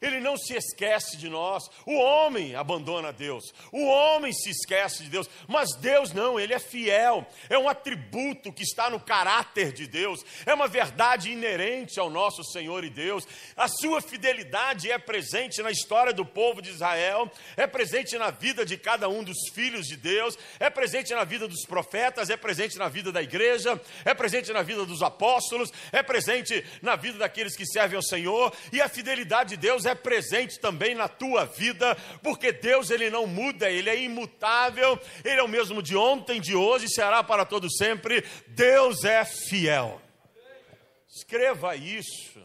Ele 0.00 0.18
não 0.18 0.36
se 0.36 0.54
esquece 0.54 1.16
de 1.16 1.28
nós. 1.28 1.70
O 1.84 1.94
homem 1.94 2.54
abandona 2.54 3.12
Deus, 3.12 3.52
o 3.70 3.84
homem 3.86 4.32
se 4.32 4.50
esquece 4.50 5.02
de 5.02 5.10
Deus, 5.10 5.28
mas 5.46 5.76
Deus 5.76 6.12
não, 6.12 6.40
ele 6.40 6.54
é 6.54 6.58
fiel. 6.58 7.26
É 7.50 7.58
um 7.58 7.68
atributo 7.68 8.52
que 8.52 8.62
está 8.62 8.88
no 8.88 8.98
caráter 8.98 9.72
de 9.72 9.86
Deus, 9.86 10.24
é 10.46 10.54
uma 10.54 10.68
verdade 10.68 11.30
inerente 11.30 12.00
ao 12.00 12.08
nosso 12.08 12.42
Senhor 12.44 12.82
e 12.82 12.90
Deus. 12.90 13.26
A 13.56 13.68
sua 13.68 14.00
fidelidade 14.00 14.90
é 14.90 14.98
presente 14.98 15.60
na 15.60 15.70
história 15.70 16.14
do 16.14 16.24
povo 16.24 16.62
de 16.62 16.70
Israel, 16.70 17.30
é 17.56 17.66
presente 17.66 18.16
na 18.16 18.30
vida 18.30 18.64
de 18.64 18.78
cada 18.78 19.08
um 19.08 19.22
dos 19.22 19.50
filhos 19.52 19.86
de 19.86 19.96
Deus, 19.96 20.38
é 20.58 20.70
presente 20.70 21.12
na 21.14 21.24
vida 21.24 21.46
dos 21.46 21.66
profetas, 21.66 22.30
é 22.30 22.36
presente 22.36 22.78
na 22.78 22.88
vida 22.88 23.12
da 23.12 23.22
igreja, 23.22 23.78
é 24.04 24.14
presente 24.14 24.50
na 24.52 24.62
vida 24.62 24.86
dos 24.86 25.02
apóstolos, 25.02 25.70
é 25.92 26.02
presente 26.02 26.64
na 26.80 26.96
vida 26.96 27.18
daqueles 27.18 27.54
que 27.54 27.66
servem 27.66 27.96
ao 27.96 28.02
Senhor, 28.02 28.50
e 28.72 28.80
a 28.80 28.88
fidelidade 28.88 29.50
de 29.50 29.56
Deus 29.58 29.84
é 29.84 29.89
é 29.90 29.94
presente 29.94 30.58
também 30.58 30.94
na 30.94 31.08
tua 31.08 31.44
vida, 31.44 31.96
porque 32.22 32.52
Deus 32.52 32.90
ele 32.90 33.10
não 33.10 33.26
muda, 33.26 33.70
ele 33.70 33.90
é 33.90 34.00
imutável, 34.00 34.98
ele 35.24 35.40
é 35.40 35.42
o 35.42 35.48
mesmo 35.48 35.82
de 35.82 35.96
ontem, 35.96 36.40
de 36.40 36.54
hoje, 36.54 36.88
será 36.88 37.22
para 37.22 37.44
todo 37.44 37.70
sempre. 37.70 38.24
Deus 38.48 39.04
é 39.04 39.24
fiel. 39.24 40.00
Escreva 41.08 41.74
isso 41.74 42.40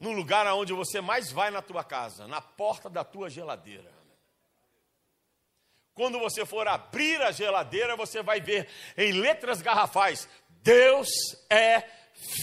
no 0.00 0.12
lugar 0.12 0.46
aonde 0.46 0.72
você 0.72 1.00
mais 1.00 1.32
vai 1.32 1.50
na 1.50 1.62
tua 1.62 1.82
casa, 1.82 2.28
na 2.28 2.40
porta 2.40 2.88
da 2.90 3.02
tua 3.02 3.30
geladeira. 3.30 3.90
Quando 5.94 6.18
você 6.18 6.44
for 6.44 6.68
abrir 6.68 7.22
a 7.22 7.32
geladeira, 7.32 7.96
você 7.96 8.22
vai 8.22 8.40
ver 8.40 8.68
em 8.98 9.12
letras 9.12 9.62
garrafais: 9.62 10.28
Deus 10.62 11.08
é 11.48 11.82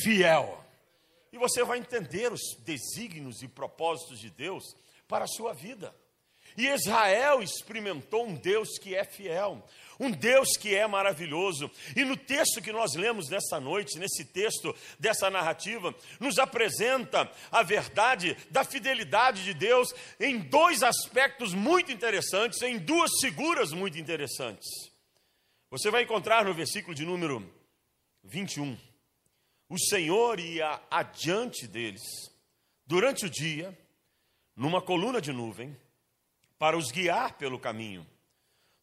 fiel 0.01 0.62
e 1.33 1.37
você 1.37 1.63
vai 1.63 1.79
entender 1.79 2.31
os 2.31 2.55
desígnios 2.59 3.41
e 3.41 3.47
propósitos 3.47 4.19
de 4.19 4.29
Deus 4.29 4.63
para 5.07 5.25
a 5.25 5.27
sua 5.27 5.51
vida. 5.51 5.93
E 6.55 6.67
Israel 6.67 7.41
experimentou 7.41 8.27
um 8.27 8.35
Deus 8.35 8.77
que 8.77 8.93
é 8.93 9.03
fiel, 9.03 9.67
um 9.99 10.11
Deus 10.11 10.49
que 10.55 10.75
é 10.75 10.85
maravilhoso. 10.85 11.71
E 11.95 12.05
no 12.05 12.15
texto 12.15 12.61
que 12.61 12.71
nós 12.71 12.93
lemos 12.93 13.29
nessa 13.29 13.59
noite, 13.59 13.97
nesse 13.97 14.25
texto 14.25 14.75
dessa 14.99 15.31
narrativa, 15.31 15.95
nos 16.19 16.37
apresenta 16.37 17.27
a 17.51 17.63
verdade 17.63 18.37
da 18.51 18.63
fidelidade 18.63 19.43
de 19.43 19.55
Deus 19.55 19.91
em 20.19 20.37
dois 20.37 20.83
aspectos 20.83 21.55
muito 21.55 21.91
interessantes, 21.91 22.61
em 22.61 22.77
duas 22.77 23.09
figuras 23.19 23.71
muito 23.71 23.97
interessantes. 23.97 24.69
Você 25.71 25.89
vai 25.89 26.03
encontrar 26.03 26.45
no 26.45 26.53
versículo 26.53 26.93
de 26.93 27.03
número 27.03 27.51
21 28.23 28.77
o 29.69 29.77
Senhor 29.79 30.39
ia 30.39 30.81
adiante 30.89 31.67
deles 31.67 32.01
durante 32.85 33.25
o 33.25 33.29
dia, 33.29 33.77
numa 34.55 34.81
coluna 34.81 35.19
de 35.21 35.31
nuvem, 35.31 35.75
para 36.59 36.77
os 36.77 36.91
guiar 36.91 37.37
pelo 37.37 37.59
caminho. 37.59 38.05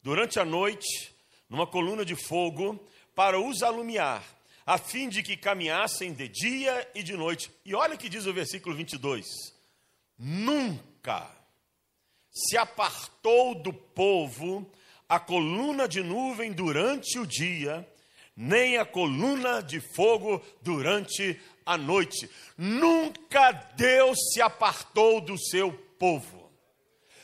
Durante 0.03 0.41
a 0.41 0.45
noite, 0.45 1.15
numa 1.49 1.67
coluna 1.67 2.05
de 2.05 2.17
fogo, 2.17 2.79
para 3.15 3.41
os 3.41 3.63
alumiar, 3.63 4.25
a 4.65 4.79
fim 4.79 5.09
de 5.09 5.23
que 5.23 5.37
caminhassem 5.37 6.13
de 6.13 6.29
dia 6.29 6.91
e 6.95 7.03
de 7.03 7.17
noite. 7.17 7.51
E 7.65 7.75
olha 7.75 7.95
o 7.95 7.99
que 7.99 8.09
diz 8.09 8.27
o 8.27 8.33
versículo 8.33 8.75
22: 8.75 9.27
Nunca 10.19 11.31
se 12.31 12.57
apartou 12.57 13.55
do 13.55 13.73
povo 13.73 14.71
a 15.09 15.19
coluna 15.19 15.89
de 15.89 16.03
nuvem 16.03 16.53
durante 16.53 17.19
o 17.19 17.27
dia 17.27 17.90
nem 18.41 18.79
a 18.79 18.87
coluna 18.87 19.63
de 19.63 19.81
fogo 19.81 20.43
durante 20.63 21.39
a 21.67 21.77
noite. 21.77 22.31
Nunca 22.57 23.53
Deus 23.77 24.17
se 24.33 24.41
apartou 24.41 25.21
do 25.21 25.37
seu 25.39 25.71
povo. 25.99 26.51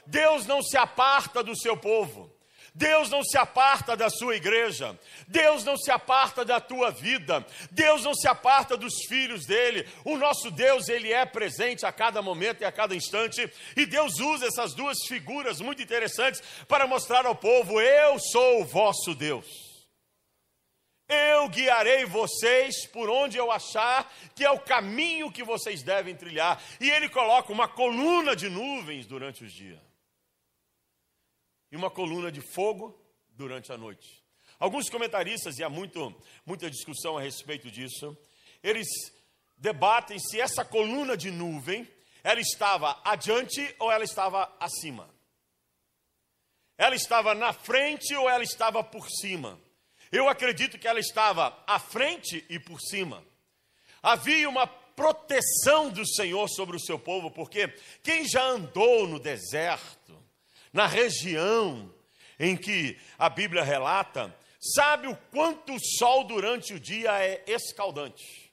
Deus 0.06 0.44
não 0.44 0.62
se 0.62 0.76
aparta 0.76 1.42
do 1.42 1.56
seu 1.56 1.74
povo. 1.74 2.30
Deus 2.74 3.08
não 3.08 3.24
se 3.24 3.38
aparta 3.38 3.96
da 3.96 4.10
sua 4.10 4.36
igreja, 4.36 5.00
Deus 5.26 5.64
não 5.64 5.78
se 5.78 5.90
aparta 5.90 6.44
da 6.44 6.60
tua 6.60 6.90
vida, 6.90 7.42
Deus 7.70 8.04
não 8.04 8.12
se 8.12 8.28
aparta 8.28 8.76
dos 8.76 8.92
filhos 9.08 9.46
dele. 9.46 9.88
O 10.04 10.18
nosso 10.18 10.50
Deus, 10.50 10.86
ele 10.90 11.10
é 11.10 11.24
presente 11.24 11.86
a 11.86 11.92
cada 11.92 12.20
momento 12.20 12.60
e 12.60 12.66
a 12.66 12.70
cada 12.70 12.94
instante, 12.94 13.50
e 13.74 13.86
Deus 13.86 14.20
usa 14.20 14.46
essas 14.46 14.74
duas 14.74 14.98
figuras 15.08 15.58
muito 15.58 15.80
interessantes 15.80 16.42
para 16.68 16.86
mostrar 16.86 17.24
ao 17.24 17.34
povo: 17.34 17.80
eu 17.80 18.18
sou 18.18 18.60
o 18.60 18.66
vosso 18.66 19.14
Deus. 19.14 19.65
Eu 21.08 21.48
guiarei 21.48 22.04
vocês 22.04 22.86
por 22.86 23.08
onde 23.08 23.36
eu 23.36 23.50
achar 23.52 24.12
que 24.34 24.44
é 24.44 24.50
o 24.50 24.58
caminho 24.58 25.30
que 25.30 25.44
vocês 25.44 25.82
devem 25.82 26.16
trilhar. 26.16 26.60
E 26.80 26.90
ele 26.90 27.08
coloca 27.08 27.52
uma 27.52 27.68
coluna 27.68 28.34
de 28.34 28.48
nuvens 28.48 29.06
durante 29.06 29.44
os 29.44 29.52
dias 29.52 29.80
e 31.70 31.76
uma 31.76 31.90
coluna 31.90 32.30
de 32.30 32.40
fogo 32.40 32.98
durante 33.30 33.72
a 33.72 33.78
noite. 33.78 34.24
Alguns 34.58 34.88
comentaristas, 34.88 35.58
e 35.58 35.64
há 35.64 35.68
muito, 35.68 36.14
muita 36.44 36.70
discussão 36.70 37.18
a 37.18 37.20
respeito 37.20 37.70
disso, 37.70 38.16
eles 38.62 38.88
debatem 39.56 40.18
se 40.18 40.40
essa 40.40 40.64
coluna 40.64 41.16
de 41.16 41.30
nuvem 41.30 41.88
ela 42.24 42.40
estava 42.40 43.00
adiante 43.04 43.74
ou 43.78 43.92
ela 43.92 44.02
estava 44.02 44.52
acima. 44.58 45.08
Ela 46.76 46.94
estava 46.94 47.34
na 47.34 47.52
frente 47.52 48.14
ou 48.16 48.28
ela 48.28 48.42
estava 48.42 48.82
por 48.82 49.08
cima. 49.08 49.60
Eu 50.10 50.28
acredito 50.28 50.78
que 50.78 50.86
ela 50.86 51.00
estava 51.00 51.62
à 51.66 51.78
frente 51.78 52.44
e 52.48 52.58
por 52.58 52.80
cima. 52.80 53.24
Havia 54.02 54.48
uma 54.48 54.66
proteção 54.66 55.90
do 55.90 56.06
Senhor 56.06 56.48
sobre 56.48 56.76
o 56.76 56.80
seu 56.80 56.98
povo, 56.98 57.30
porque 57.30 57.68
quem 58.02 58.26
já 58.26 58.42
andou 58.42 59.06
no 59.06 59.18
deserto, 59.18 60.16
na 60.72 60.86
região 60.86 61.92
em 62.38 62.56
que 62.56 62.98
a 63.18 63.28
Bíblia 63.28 63.62
relata, 63.62 64.34
sabe 64.60 65.06
o 65.06 65.16
quanto 65.30 65.74
o 65.74 65.80
sol 65.98 66.24
durante 66.24 66.74
o 66.74 66.80
dia 66.80 67.22
é 67.22 67.44
escaldante. 67.46 68.52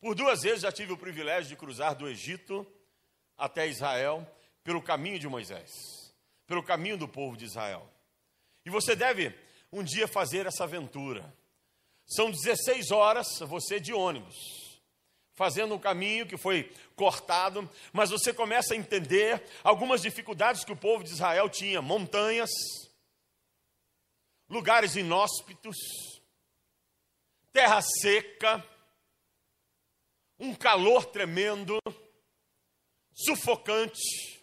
Por 0.00 0.14
duas 0.14 0.42
vezes 0.42 0.62
já 0.62 0.70
tive 0.70 0.92
o 0.92 0.98
privilégio 0.98 1.48
de 1.48 1.56
cruzar 1.56 1.94
do 1.94 2.08
Egito 2.08 2.66
até 3.36 3.66
Israel 3.66 4.26
pelo 4.62 4.82
caminho 4.82 5.18
de 5.18 5.28
Moisés, 5.28 5.70
pelo 6.46 6.62
caminho 6.62 6.96
do 6.96 7.08
povo 7.08 7.36
de 7.36 7.44
Israel. 7.44 7.90
E 8.64 8.70
você 8.70 8.94
deve 8.94 9.30
um 9.76 9.84
dia 9.84 10.08
fazer 10.08 10.46
essa 10.46 10.64
aventura. 10.64 11.36
São 12.06 12.30
16 12.30 12.90
horas 12.90 13.26
você 13.40 13.78
de 13.78 13.92
ônibus, 13.92 14.80
fazendo 15.34 15.74
um 15.74 15.78
caminho 15.78 16.26
que 16.26 16.38
foi 16.38 16.72
cortado, 16.94 17.68
mas 17.92 18.10
você 18.10 18.32
começa 18.32 18.72
a 18.72 18.76
entender 18.76 19.42
algumas 19.62 20.00
dificuldades 20.00 20.64
que 20.64 20.72
o 20.72 20.76
povo 20.76 21.04
de 21.04 21.10
Israel 21.10 21.50
tinha: 21.50 21.82
montanhas, 21.82 22.50
lugares 24.48 24.96
inóspitos, 24.96 25.76
terra 27.52 27.82
seca, 27.82 28.64
um 30.38 30.54
calor 30.54 31.04
tremendo, 31.04 31.78
sufocante, 33.12 34.42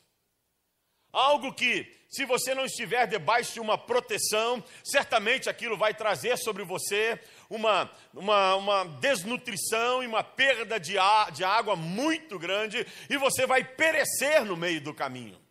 algo 1.12 1.52
que 1.54 2.03
se 2.14 2.26
você 2.26 2.54
não 2.54 2.64
estiver 2.64 3.08
debaixo 3.08 3.54
de 3.54 3.60
uma 3.60 3.76
proteção, 3.76 4.64
certamente 4.84 5.50
aquilo 5.50 5.76
vai 5.76 5.96
trazer 5.96 6.38
sobre 6.38 6.64
você 6.64 7.20
uma, 7.50 7.92
uma, 8.14 8.56
uma 8.56 8.84
desnutrição 9.00 10.04
e 10.04 10.06
uma 10.06 10.24
perda 10.24 10.80
de, 10.80 10.96
a, 10.96 11.32
de 11.32 11.44
água 11.44 11.76
muito 11.76 12.38
grande, 12.38 12.86
e 13.10 13.18
você 13.18 13.48
vai 13.48 13.64
perecer 13.64 14.46
no 14.46 14.56
meio 14.56 14.80
do 14.80 14.94
caminho. 14.94 15.42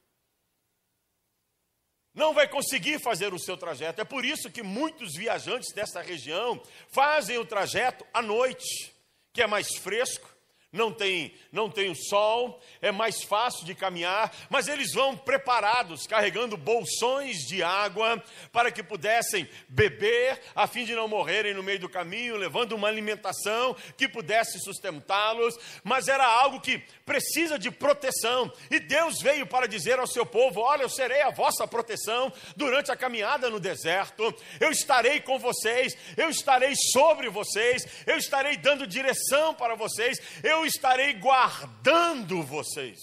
Não 2.14 2.32
vai 2.32 2.46
conseguir 2.46 3.00
fazer 3.00 3.34
o 3.34 3.40
seu 3.40 3.56
trajeto. 3.56 4.00
É 4.00 4.04
por 4.04 4.24
isso 4.24 4.50
que 4.50 4.62
muitos 4.62 5.14
viajantes 5.16 5.74
dessa 5.74 6.00
região 6.00 6.62
fazem 6.92 7.38
o 7.38 7.44
trajeto 7.44 8.06
à 8.14 8.22
noite, 8.22 8.94
que 9.32 9.42
é 9.42 9.48
mais 9.48 9.76
fresco, 9.78 10.31
não 10.72 10.90
tem, 10.90 11.34
não 11.52 11.68
tem 11.68 11.90
o 11.90 11.94
sol, 11.94 12.58
é 12.80 12.90
mais 12.90 13.22
fácil 13.22 13.66
de 13.66 13.74
caminhar, 13.74 14.34
mas 14.48 14.68
eles 14.68 14.94
vão 14.94 15.14
preparados, 15.14 16.06
carregando 16.06 16.56
bolsões 16.56 17.36
de 17.46 17.62
água 17.62 18.22
para 18.50 18.72
que 18.72 18.82
pudessem 18.82 19.46
beber, 19.68 20.40
a 20.54 20.66
fim 20.66 20.86
de 20.86 20.94
não 20.94 21.06
morrerem 21.06 21.52
no 21.52 21.62
meio 21.62 21.78
do 21.78 21.90
caminho, 21.90 22.36
levando 22.36 22.72
uma 22.72 22.88
alimentação 22.88 23.76
que 23.98 24.08
pudesse 24.08 24.58
sustentá-los, 24.60 25.58
mas 25.84 26.08
era 26.08 26.26
algo 26.26 26.58
que 26.58 26.78
precisa 27.04 27.58
de 27.58 27.70
proteção, 27.70 28.50
e 28.70 28.80
Deus 28.80 29.20
veio 29.20 29.46
para 29.46 29.68
dizer 29.68 29.98
ao 29.98 30.06
seu 30.06 30.24
povo: 30.24 30.60
Olha, 30.60 30.82
eu 30.82 30.88
serei 30.88 31.20
a 31.20 31.30
vossa 31.30 31.66
proteção 31.66 32.32
durante 32.56 32.90
a 32.90 32.96
caminhada 32.96 33.50
no 33.50 33.60
deserto, 33.60 34.34
eu 34.58 34.70
estarei 34.70 35.20
com 35.20 35.38
vocês, 35.38 35.94
eu 36.16 36.30
estarei 36.30 36.72
sobre 36.92 37.28
vocês, 37.28 37.86
eu 38.06 38.16
estarei 38.16 38.56
dando 38.56 38.86
direção 38.86 39.54
para 39.54 39.74
vocês, 39.74 40.18
eu 40.42 40.61
eu 40.62 40.66
estarei 40.66 41.12
guardando 41.14 42.42
vocês. 42.42 43.00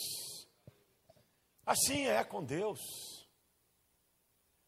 Assim 1.65 2.07
é 2.07 2.23
com 2.23 2.43
Deus, 2.43 2.79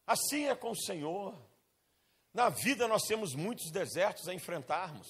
assim 0.06 0.46
é 0.46 0.54
com 0.54 0.70
o 0.70 0.76
Senhor. 0.76 1.34
Na 2.34 2.48
vida 2.50 2.86
nós 2.86 3.02
temos 3.02 3.34
muitos 3.34 3.70
desertos 3.70 4.28
a 4.28 4.34
enfrentarmos. 4.34 5.06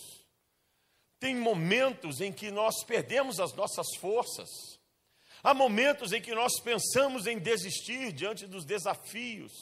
Tem 1.19 1.35
momentos 1.35 2.21
em 2.21 2.33
que 2.33 2.51
nós 2.51 2.85
perdemos 2.85 3.39
as 3.39 3.53
nossas 3.53 3.87
forças. 3.99 4.49
Há 5.43 5.53
momentos 5.53 6.13
em 6.13 6.23
que 6.23 6.35
nós 6.35 6.53
pensamos 6.61 7.27
em 7.27 7.39
desistir 7.39 8.13
diante 8.13 8.47
dos 8.47 8.65
desafios, 8.65 9.53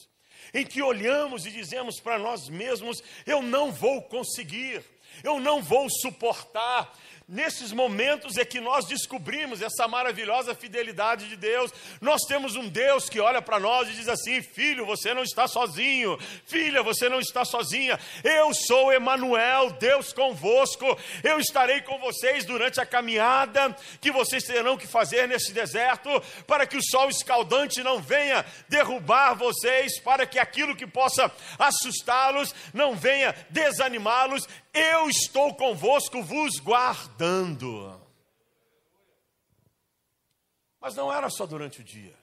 em 0.53 0.65
que 0.65 0.83
olhamos 0.83 1.47
e 1.47 1.51
dizemos 1.51 2.01
para 2.01 2.19
nós 2.19 2.49
mesmos: 2.49 3.03
eu 3.27 3.41
não 3.43 3.73
vou 3.73 4.03
conseguir, 4.03 4.85
eu 5.25 5.41
não 5.41 5.63
vou 5.63 5.89
suportar, 5.91 6.95
Nesses 7.33 7.71
momentos 7.71 8.37
é 8.37 8.45
que 8.45 8.59
nós 8.59 8.87
descobrimos 8.87 9.63
essa 9.63 9.87
maravilhosa 9.87 10.53
fidelidade 10.53 11.29
de 11.29 11.37
Deus. 11.37 11.73
Nós 12.01 12.23
temos 12.23 12.57
um 12.57 12.69
Deus 12.69 13.09
que 13.09 13.21
olha 13.21 13.41
para 13.41 13.61
nós 13.61 13.89
e 13.89 13.93
diz 13.93 14.09
assim: 14.09 14.43
Filho, 14.43 14.85
você 14.85 15.15
não 15.15 15.23
está 15.23 15.47
sozinho. 15.47 16.19
Filha, 16.45 16.83
você 16.83 17.09
não 17.09 17.21
está 17.21 17.45
sozinha. 17.45 17.97
Eu 18.25 18.53
sou 18.53 18.93
Emanuel, 18.93 19.71
Deus 19.79 20.13
convosco. 20.13 20.85
Eu 21.23 21.39
estarei 21.39 21.81
com 21.83 22.01
vocês 22.01 22.45
durante 22.45 22.81
a 22.81 22.87
caminhada 22.87 23.77
que 24.01 24.11
vocês 24.11 24.43
terão 24.43 24.77
que 24.77 24.89
fazer 24.89 25.29
nesse 25.29 25.53
deserto, 25.53 26.11
para 26.49 26.67
que 26.67 26.77
o 26.77 26.83
sol 26.83 27.09
escaldante 27.09 27.81
não 27.81 28.03
venha 28.03 28.45
derrubar 28.69 29.35
vocês, 29.35 30.01
para 30.01 30.27
que 30.27 30.41
aquilo 30.41 30.75
que 30.75 30.85
possa 30.85 31.31
assustá-los 31.57 32.53
não 32.75 32.97
venha 32.97 33.33
desanimá-los. 33.51 34.49
Eu 34.73 35.09
estou 35.09 35.55
convosco, 35.55 36.23
vos 36.23 36.59
guardando. 36.61 38.01
Mas 40.81 40.95
não 40.95 41.13
era 41.13 41.29
só 41.29 41.45
durante 41.45 41.81
o 41.81 41.85
dia. 41.85 42.17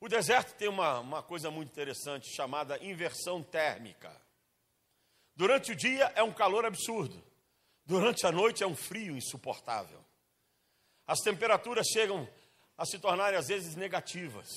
O 0.00 0.08
deserto 0.08 0.54
tem 0.56 0.68
uma, 0.68 1.00
uma 1.00 1.22
coisa 1.22 1.50
muito 1.50 1.70
interessante 1.70 2.34
chamada 2.34 2.82
inversão 2.82 3.42
térmica. 3.42 4.10
Durante 5.36 5.72
o 5.72 5.76
dia 5.76 6.12
é 6.14 6.22
um 6.22 6.32
calor 6.32 6.64
absurdo, 6.64 7.22
durante 7.84 8.26
a 8.26 8.32
noite 8.32 8.62
é 8.62 8.66
um 8.66 8.76
frio 8.76 9.16
insuportável. 9.16 10.04
As 11.06 11.20
temperaturas 11.20 11.86
chegam 11.86 12.28
a 12.76 12.84
se 12.84 12.98
tornarem 12.98 13.38
às 13.38 13.48
vezes 13.48 13.76
negativas. 13.76 14.48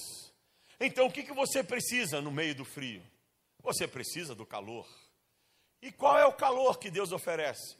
Então 0.79 1.07
o 1.07 1.11
que, 1.11 1.23
que 1.23 1.33
você 1.33 1.63
precisa 1.63 2.21
no 2.21 2.31
meio 2.31 2.55
do 2.55 2.65
frio? 2.65 3.03
Você 3.61 3.87
precisa 3.87 4.35
do 4.35 4.45
calor. 4.45 4.87
E 5.83 5.91
qual 5.91 6.17
é 6.17 6.25
o 6.25 6.31
calor 6.31 6.79
que 6.79 6.89
Deus 6.89 7.11
oferece? 7.11 7.75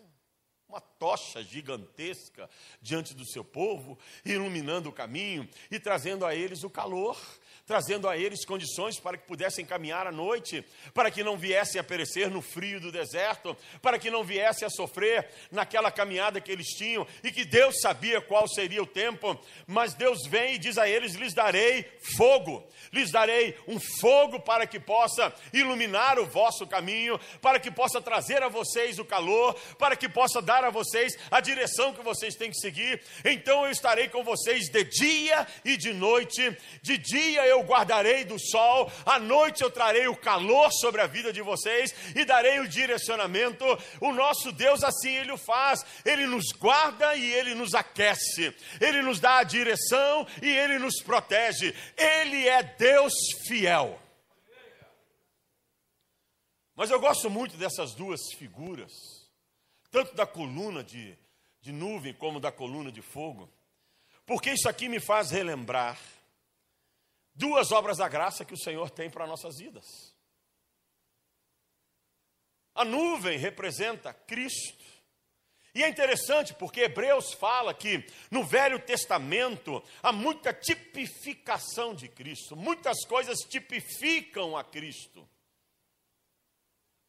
Uma 0.67 0.81
tocha 0.81 1.41
gigantesca 1.41 2.49
diante 2.81 3.13
do 3.13 3.23
seu 3.23 3.45
povo, 3.45 3.97
iluminando 4.25 4.89
o 4.89 4.91
caminho 4.91 5.47
e 5.71 5.79
trazendo 5.79 6.25
a 6.25 6.35
eles 6.35 6.65
o 6.65 6.69
calor 6.69 7.17
trazendo 7.65 8.10
a 8.10 8.17
eles 8.17 8.45
condições 8.45 8.99
para 8.99 9.17
que 9.17 9.26
pudessem 9.26 9.65
caminhar 9.65 10.06
à 10.06 10.12
noite, 10.12 10.65
para 10.93 11.10
que 11.10 11.23
não 11.23 11.38
viessem 11.38 11.80
a 11.80 11.84
perecer 11.84 12.30
no 12.30 12.41
frio 12.41 12.80
do 12.80 12.91
deserto, 12.91 13.56
para 13.82 13.97
que 13.97 14.12
não 14.12 14.23
viessem 14.23 14.65
a 14.65 14.69
sofrer 14.69 15.30
naquela 15.49 15.89
caminhada 15.89 16.41
que 16.41 16.52
eles 16.52 16.67
tinham, 16.67 17.08
e 17.23 17.32
que 17.32 17.45
Deus 17.45 17.76
sabia 17.82 18.19
qual 18.19 18.47
seria 18.47 18.84
o 18.84 18.88
tempo, 18.88 19.39
mas 19.65 19.93
Deus 19.93 20.28
vem 20.28 20.56
e 20.56 20.58
diz 20.58 20.78
a 20.78 20.88
eles: 20.88 21.13
lhes 21.13 21.34
darei 21.34 21.86
fogo, 22.17 22.67
lhes 22.91 23.12
darei 23.12 23.58
um 23.67 23.80
fogo 23.80 24.39
para 24.41 24.67
que 24.67 24.80
possa 24.80 25.34
iluminar 25.54 26.19
o 26.19 26.26
vosso 26.26 26.67
caminho, 26.67 27.19
para 27.41 27.60
que 27.60 27.71
possa 27.71 28.02
trazer 28.02 28.43
a 28.43 28.49
vocês 28.49 28.99
o 28.99 29.06
calor, 29.06 29.54
para 29.78 29.95
que 29.95 30.10
possa 30.10 30.41
dar 30.41 30.65
a 30.65 30.69
vocês 30.69 31.17
a 31.32 31.39
direção 31.39 31.93
que 31.93 32.04
vocês 32.04 32.36
têm 32.36 32.52
que 32.52 32.58
seguir. 32.58 33.02
Então 33.23 33.65
eu 33.65 33.71
estarei 33.71 34.10
com 34.10 34.23
vocês 34.23 34.69
de 34.69 34.84
dia 34.84 35.47
e 35.63 35.78
de 35.78 35.93
noite, 35.93 36.58
de 36.82 36.97
dia 36.97 37.45
eu 37.47 37.52
eu 37.53 37.61
guardarei 37.61 38.25
do 38.25 38.37
sol, 38.39 38.91
à 39.05 39.19
noite 39.19 39.63
eu 39.63 39.71
trarei 39.71 40.07
o 40.07 40.15
calor 40.15 40.71
sobre 40.71 41.01
a 41.01 41.07
vida 41.07 41.31
de 41.31 41.41
vocês 41.41 41.93
e 42.15 42.25
darei 42.25 42.59
o 42.59 42.67
direcionamento. 42.67 43.65
O 44.01 44.11
nosso 44.11 44.51
Deus 44.51 44.83
assim 44.83 45.15
ele 45.15 45.31
o 45.31 45.37
faz, 45.37 45.85
ele 46.03 46.25
nos 46.25 46.51
guarda 46.51 47.15
e 47.15 47.33
ele 47.33 47.55
nos 47.55 47.73
aquece, 47.73 48.53
ele 48.81 49.01
nos 49.01 49.19
dá 49.19 49.37
a 49.37 49.43
direção 49.43 50.27
e 50.41 50.49
ele 50.49 50.77
nos 50.79 51.01
protege. 51.01 51.73
Ele 51.95 52.47
é 52.47 52.63
Deus 52.63 53.13
fiel. 53.47 53.99
Mas 56.75 56.89
eu 56.89 56.99
gosto 56.99 57.29
muito 57.29 57.55
dessas 57.55 57.93
duas 57.93 58.19
figuras, 58.35 58.91
tanto 59.91 60.15
da 60.15 60.25
coluna 60.25 60.83
de, 60.83 61.15
de 61.61 61.71
nuvem 61.71 62.13
como 62.13 62.39
da 62.39 62.51
coluna 62.51 62.91
de 62.91 63.01
fogo, 63.01 63.47
porque 64.25 64.51
isso 64.51 64.67
aqui 64.67 64.89
me 64.89 64.99
faz 64.99 65.29
relembrar 65.29 65.99
duas 67.35 67.71
obras 67.71 67.97
da 67.97 68.07
graça 68.07 68.45
que 68.45 68.53
o 68.53 68.59
Senhor 68.59 68.89
tem 68.89 69.09
para 69.09 69.27
nossas 69.27 69.57
vidas. 69.57 69.85
A 72.75 72.83
nuvem 72.83 73.37
representa 73.37 74.13
Cristo. 74.13 74.83
E 75.75 75.83
é 75.83 75.89
interessante 75.89 76.53
porque 76.53 76.81
Hebreus 76.81 77.33
fala 77.33 77.73
que 77.73 78.05
no 78.29 78.43
Velho 78.43 78.79
Testamento 78.79 79.83
há 80.03 80.11
muita 80.11 80.53
tipificação 80.53 81.95
de 81.95 82.07
Cristo, 82.07 82.55
muitas 82.55 83.03
coisas 83.05 83.39
tipificam 83.39 84.55
a 84.55 84.63
Cristo. 84.63 85.27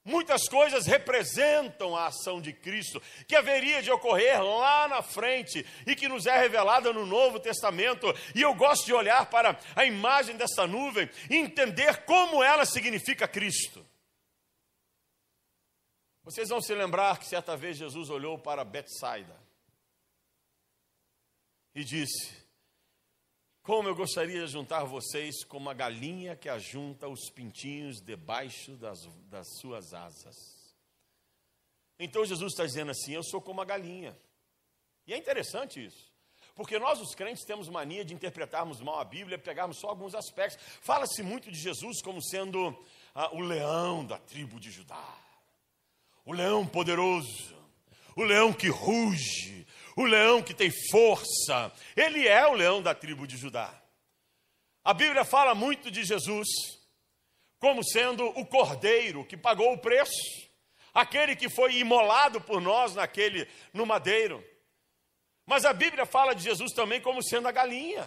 Muitas 0.05 0.47
coisas 0.49 0.85
representam 0.85 1.97
a 1.97 2.09
ação 2.09 2.39
de 2.39 2.53
Cristo, 2.53 3.01
que 3.27 3.35
haveria 3.35 3.83
de 3.83 3.91
ocorrer 3.91 4.43
lá 4.43 4.87
na 4.87 5.01
frente 5.01 5.65
e 5.87 5.97
que 5.97 6.09
nos 6.09 6.27
é 6.27 6.37
revelada 6.37 6.93
no 6.93 7.07
Novo 7.07 7.41
Testamento. 7.41 8.07
E 8.35 8.43
eu 8.43 8.55
gosto 8.55 8.85
de 8.85 8.93
olhar 8.93 9.25
para 9.31 9.59
a 9.75 9.85
imagem 9.87 10.37
dessa 10.37 10.67
nuvem 10.67 11.09
e 11.31 11.37
entender 11.37 12.05
como 12.05 12.43
ela 12.43 12.67
significa 12.67 13.27
Cristo. 13.27 13.85
Vocês 16.23 16.51
vão 16.51 16.61
se 16.61 16.75
lembrar 16.75 17.19
que 17.19 17.27
certa 17.27 17.57
vez 17.57 17.79
Jesus 17.79 18.11
olhou 18.11 18.39
para 18.39 18.63
Betsaida. 18.63 19.43
e 21.75 21.83
disse: 21.83 22.44
Como 23.65 23.89
eu 23.89 23.95
gostaria 23.95 24.45
de 24.45 24.53
juntar 24.53 24.85
vocês 24.85 25.43
como 25.43 25.71
a 25.71 25.75
galinha 25.75 26.37
que 26.37 26.51
ajunta 26.51 27.09
os 27.09 27.31
pintinhos 27.31 27.99
debaixo 27.99 28.73
das, 28.73 29.07
das 29.31 29.47
suas 29.59 29.95
asas. 29.95 30.37
Então 31.99 32.27
Jesus 32.27 32.53
está 32.53 32.67
dizendo 32.67 32.91
assim: 32.91 33.15
Eu 33.15 33.23
sou 33.23 33.41
como 33.41 33.63
a 33.63 33.65
galinha. 33.65 34.15
E 35.07 35.15
é 35.15 35.17
interessante 35.17 35.83
isso. 35.83 36.13
Porque 36.55 36.79
nós, 36.79 37.01
os 37.01 37.15
crentes, 37.15 37.43
temos 37.47 37.67
mania 37.71 38.05
de 38.05 38.13
interpretarmos 38.13 38.83
mal 38.83 39.01
a 39.01 39.05
Bíblia, 39.05 39.39
pegarmos 39.39 39.79
só 39.79 39.89
alguns 39.89 40.15
aspectos. 40.15 40.63
Fala-se 40.83 41.23
muito 41.23 41.51
de 41.51 41.59
Jesus 41.59 42.03
como 42.03 42.23
sendo 42.23 42.79
ah, 43.15 43.35
o 43.35 43.41
leão 43.41 44.05
da 44.05 44.19
tribo 44.19 44.61
de 44.61 44.71
Judá, 44.71 45.19
o 46.23 46.35
leão 46.35 46.67
poderoso, 46.67 47.57
o 48.15 48.23
leão 48.23 48.53
que 48.53 48.69
ruge, 48.69 49.67
o 49.97 50.05
leão 50.05 50.43
que 50.43 50.55
tem 50.55 50.71
força. 50.91 51.73
Ele 51.97 52.27
é 52.27 52.47
o 52.47 52.55
leão 52.55 52.83
da 52.83 52.95
tribo 52.95 53.27
de 53.27 53.37
Judá. 53.37 53.73
A 54.85 54.93
Bíblia 54.93 55.25
fala 55.25 55.55
muito 55.55 55.91
de 55.91 56.05
Jesus 56.05 56.49
como 57.59 57.83
sendo 57.83 58.27
o 58.39 58.45
cordeiro 58.45 59.25
que 59.25 59.37
pagou 59.37 59.73
o 59.73 59.79
preço, 59.79 60.13
aquele 60.93 61.35
que 61.35 61.49
foi 61.49 61.77
imolado 61.77 62.41
por 62.41 62.61
nós 62.61 62.95
naquele 62.95 63.49
no 63.73 63.87
madeiro. 63.87 64.45
Mas 65.47 65.65
a 65.65 65.73
Bíblia 65.73 66.05
fala 66.05 66.35
de 66.35 66.43
Jesus 66.43 66.73
também 66.73 67.01
como 67.01 67.23
sendo 67.23 67.49
a 67.49 67.53
galinha 67.53 68.07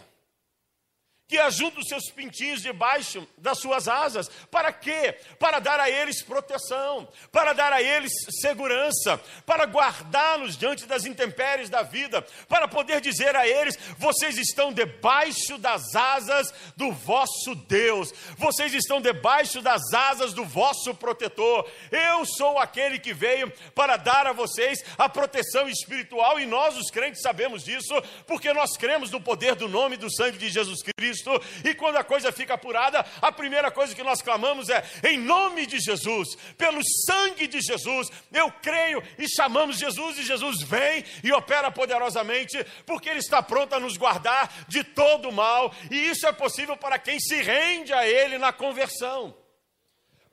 que 1.28 1.38
ajunta 1.38 1.80
os 1.80 1.88
seus 1.88 2.10
pintinhos 2.10 2.62
debaixo 2.62 3.28
das 3.38 3.60
suas 3.60 3.88
asas. 3.88 4.30
Para 4.50 4.72
quê? 4.72 5.16
Para 5.38 5.60
dar 5.60 5.80
a 5.80 5.90
eles 5.90 6.24
proteção, 6.24 7.08
para 7.32 7.52
dar 7.52 7.74
a 7.74 7.82
eles 7.82 8.12
segurança, 8.40 9.20
para 9.46 9.66
guardá-los 9.66 10.58
diante 10.58 10.86
das 10.86 11.06
intempéries 11.06 11.70
da 11.70 11.84
vida, 11.84 12.26
para 12.48 12.68
poder 12.68 13.02
dizer 13.02 13.36
a 13.36 13.46
eles: 13.46 13.78
vocês 13.98 14.38
estão 14.38 14.72
debaixo 14.72 15.58
das 15.58 15.94
asas 15.96 16.54
do 16.78 16.94
vosso 16.94 17.56
Deus, 17.68 18.14
vocês 18.38 18.74
estão 18.74 19.02
debaixo 19.02 19.62
das 19.62 19.82
asas 19.94 20.34
do 20.34 20.46
vosso 20.46 20.96
protetor. 20.96 21.70
Eu 21.92 22.26
sou 22.26 22.58
aquele 22.58 23.00
que 23.00 23.14
veio 23.14 23.52
para 23.76 23.98
dar 23.98 24.28
a 24.28 24.32
vocês 24.32 24.84
a 24.98 25.10
proteção 25.10 25.68
espiritual 25.68 26.40
e 26.40 26.46
nós, 26.46 26.78
os 26.78 26.90
crentes, 26.90 27.22
sabemos 27.22 27.66
disso, 27.66 27.94
porque 28.26 28.54
nós 28.54 28.78
cremos 28.78 29.12
no 29.12 29.20
poder 29.20 29.56
do 29.56 29.68
nome 29.68 29.96
e 29.96 30.00
do 30.00 30.14
sangue 30.14 30.38
de 30.38 30.50
Jesus 30.50 30.82
Cristo 30.82 31.17
Cristo, 31.18 31.42
e 31.64 31.74
quando 31.74 31.98
a 31.98 32.04
coisa 32.04 32.32
fica 32.32 32.54
apurada, 32.54 33.06
a 33.22 33.32
primeira 33.32 33.72
coisa 33.72 33.96
que 33.96 34.04
nós 34.04 34.22
clamamos 34.22 34.70
é: 34.70 34.84
em 35.04 35.18
nome 35.18 35.66
de 35.66 35.80
Jesus, 35.80 36.36
pelo 36.58 36.82
sangue 37.06 37.48
de 37.48 37.62
Jesus, 37.62 38.10
eu 38.32 38.52
creio 38.62 39.02
e 39.18 39.28
chamamos 39.30 39.78
Jesus, 39.78 40.18
e 40.18 40.24
Jesus 40.24 40.62
vem 40.62 41.04
e 41.24 41.32
opera 41.32 41.72
poderosamente, 41.72 42.64
porque 42.86 43.10
Ele 43.10 43.20
está 43.20 43.42
pronto 43.42 43.74
a 43.74 43.80
nos 43.80 43.98
guardar 43.98 44.66
de 44.68 44.84
todo 44.84 45.30
o 45.30 45.34
mal, 45.34 45.74
e 45.90 46.10
isso 46.10 46.28
é 46.28 46.32
possível 46.32 46.78
para 46.78 47.00
quem 47.00 47.20
se 47.20 47.42
rende 47.42 47.94
a 47.94 48.08
Ele 48.08 48.38
na 48.38 48.54
conversão. 48.54 49.36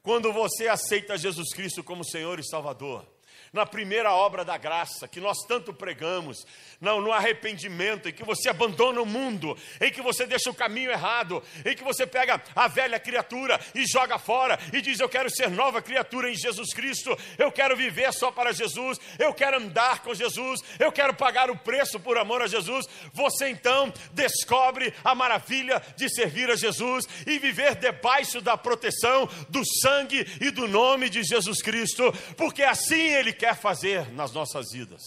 Quando 0.03 0.33
você 0.33 0.69
aceita 0.69 1.17
Jesus 1.17 1.55
Cristo 1.55 1.83
como 1.83 2.05
Senhor 2.05 2.39
e 2.39 2.47
Salvador, 2.47 3.14
na 3.55 3.65
primeira 3.65 4.13
obra 4.13 4.45
da 4.45 4.59
graça 4.59 5.07
que 5.07 5.21
nós 5.21 5.39
tanto 5.47 5.73
pregamos, 5.73 6.45
não, 6.81 7.01
no 7.01 7.13
arrependimento, 7.13 8.09
em 8.09 8.13
que 8.13 8.25
você 8.25 8.51
abandona 8.51 9.01
o 9.01 9.07
mundo, 9.07 9.57
em 9.81 9.93
que 9.93 10.03
você 10.03 10.27
deixa 10.27 10.51
o 10.51 10.55
caminho 10.55 10.91
errado, 10.91 11.41
em 11.65 11.75
que 11.75 11.85
você 11.85 12.05
pega 12.05 12.43
a 12.55 12.67
velha 12.67 12.99
criatura 12.99 13.61
e 13.73 13.87
joga 13.87 14.19
fora 14.19 14.59
e 14.73 14.81
diz: 14.81 14.99
Eu 14.99 15.09
quero 15.09 15.31
ser 15.31 15.49
nova 15.49 15.81
criatura 15.81 16.29
em 16.29 16.35
Jesus 16.35 16.75
Cristo, 16.75 17.17
eu 17.39 17.53
quero 17.53 17.77
viver 17.77 18.13
só 18.13 18.33
para 18.33 18.53
Jesus, 18.53 19.01
eu 19.21 19.33
quero 19.33 19.59
andar 19.59 20.01
com 20.01 20.13
Jesus, 20.13 20.61
eu 20.81 20.91
quero 20.91 21.15
pagar 21.15 21.49
o 21.49 21.57
preço 21.57 22.01
por 22.01 22.19
amor 22.19 22.43
a 22.43 22.49
Jesus. 22.49 22.87
Você 23.13 23.49
então 23.51 23.93
descobre 24.13 24.93
a 25.05 25.15
maravilha 25.15 25.81
de 25.97 26.13
servir 26.13 26.51
a 26.51 26.57
Jesus 26.57 27.07
e 27.25 27.39
viver 27.39 27.77
debaixo 27.77 28.41
da 28.41 28.57
proteção 28.57 29.29
do 29.49 29.63
sangue 29.65 30.27
e 30.41 30.51
do 30.51 30.67
nome 30.67 31.09
de 31.09 31.23
Jesus 31.23 31.63
Cristo, 31.63 32.13
porque 32.37 32.65
assim 32.65 33.11
Ele 33.15 33.33
quer 33.33 33.44
quer 33.45 33.57
fazer 33.57 34.11
nas 34.13 34.33
nossas 34.33 34.73
vidas. 34.73 35.03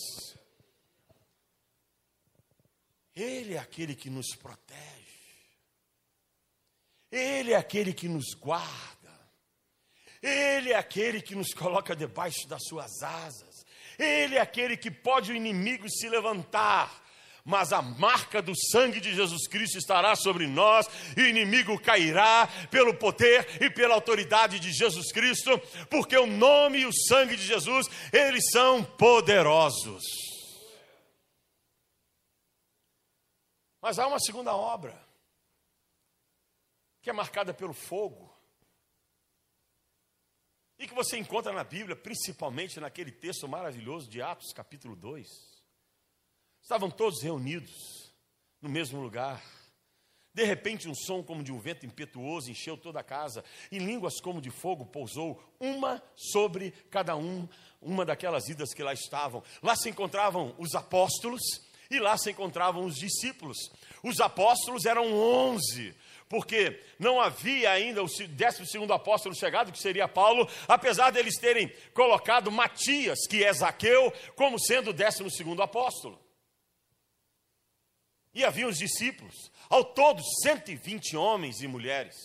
Ele 3.15 3.55
é 3.55 3.57
aquele 3.57 3.95
que 3.95 4.11
nos 4.11 4.35
protege, 4.35 4.77
Ele 7.11 7.53
é 7.53 7.55
aquele 7.55 7.95
que 7.95 8.07
nos 8.07 8.35
guarda, 8.35 9.11
Ele 10.21 10.71
é 10.71 10.75
aquele 10.75 11.19
que 11.19 11.33
nos 11.33 11.51
coloca 11.51 11.95
debaixo 11.95 12.47
das 12.47 12.63
suas 12.63 13.01
asas, 13.01 13.65
Ele 13.97 14.35
é 14.35 14.39
aquele 14.39 14.77
que 14.77 14.91
pode 14.91 15.31
o 15.31 15.35
inimigo 15.35 15.89
se 15.89 16.07
levantar 16.07 17.06
mas 17.47 17.71
a 17.71 17.81
marca 17.81 18.41
do 18.41 18.51
sangue 18.53 18.99
de 18.99 19.15
Jesus 19.15 19.47
Cristo 19.47 19.77
estará 19.77 20.17
sobre 20.17 20.45
nós, 20.45 20.85
e 21.15 21.21
o 21.21 21.27
inimigo 21.27 21.79
cairá 21.79 22.45
pelo 22.69 22.93
poder 22.93 23.63
e 23.63 23.69
pela 23.69 23.95
autoridade 23.95 24.59
de 24.59 24.73
Jesus 24.73 25.13
Cristo, 25.13 25.57
porque 25.89 26.17
o 26.17 26.27
nome 26.27 26.79
e 26.79 26.85
o 26.85 26.93
sangue 26.93 27.37
de 27.37 27.43
Jesus, 27.43 27.87
eles 28.11 28.51
são 28.51 28.83
poderosos. 28.83 30.03
Mas 33.81 33.97
há 33.97 34.07
uma 34.07 34.19
segunda 34.19 34.53
obra, 34.53 35.01
que 37.01 37.09
é 37.09 37.13
marcada 37.13 37.53
pelo 37.53 37.73
fogo, 37.73 38.29
e 40.77 40.85
que 40.85 40.93
você 40.93 41.17
encontra 41.17 41.53
na 41.53 41.63
Bíblia, 41.63 41.95
principalmente 41.95 42.77
naquele 42.77 43.11
texto 43.11 43.47
maravilhoso 43.47 44.09
de 44.09 44.21
Atos, 44.21 44.51
capítulo 44.51 44.97
2. 44.97 45.56
Estavam 46.67 46.91
todos 46.91 47.21
reunidos 47.23 48.11
no 48.61 48.67
mesmo 48.67 48.99
lugar. 48.99 49.41
De 50.33 50.43
repente, 50.43 50.89
um 50.89 50.93
som 50.93 51.23
como 51.23 51.41
de 51.41 51.49
um 51.49 51.59
vento 51.61 51.85
impetuoso 51.85 52.51
encheu 52.51 52.75
toda 52.75 52.99
a 52.99 53.03
casa, 53.03 53.41
e 53.71 53.79
línguas 53.79 54.19
como 54.19 54.41
de 54.41 54.51
fogo 54.51 54.85
pousou, 54.85 55.41
uma 55.61 56.03
sobre 56.13 56.71
cada 56.91 57.15
um, 57.15 57.47
uma 57.81 58.03
daquelas 58.03 58.49
idas 58.49 58.73
que 58.73 58.83
lá 58.83 58.91
estavam. 58.91 59.41
Lá 59.63 59.77
se 59.77 59.87
encontravam 59.87 60.53
os 60.57 60.75
apóstolos 60.75 61.41
e 61.89 61.99
lá 61.99 62.17
se 62.17 62.31
encontravam 62.31 62.83
os 62.83 62.97
discípulos. 62.97 63.57
Os 64.03 64.19
apóstolos 64.19 64.85
eram 64.85 65.13
onze, 65.13 65.95
porque 66.27 66.83
não 66.99 67.21
havia 67.21 67.71
ainda 67.71 68.03
o 68.03 68.07
décimo 68.27 68.67
segundo 68.67 68.91
apóstolo 68.91 69.33
chegado, 69.33 69.71
que 69.71 69.79
seria 69.79 70.05
Paulo, 70.05 70.45
apesar 70.67 71.11
deles 71.11 71.39
terem 71.39 71.71
colocado 71.93 72.51
Matias, 72.51 73.19
que 73.25 73.41
é 73.41 73.53
Zaqueu, 73.53 74.11
como 74.35 74.59
sendo 74.59 74.89
o 74.89 74.93
décimo 74.93 75.31
segundo 75.31 75.63
apóstolo 75.63 76.26
e 78.37 78.45
havia 78.45 78.67
os 78.67 78.77
discípulos, 78.77 79.51
ao 79.67 79.83
todo 79.83 80.21
120 80.43 81.17
homens 81.17 81.63
e 81.63 81.67
mulheres. 81.67 82.15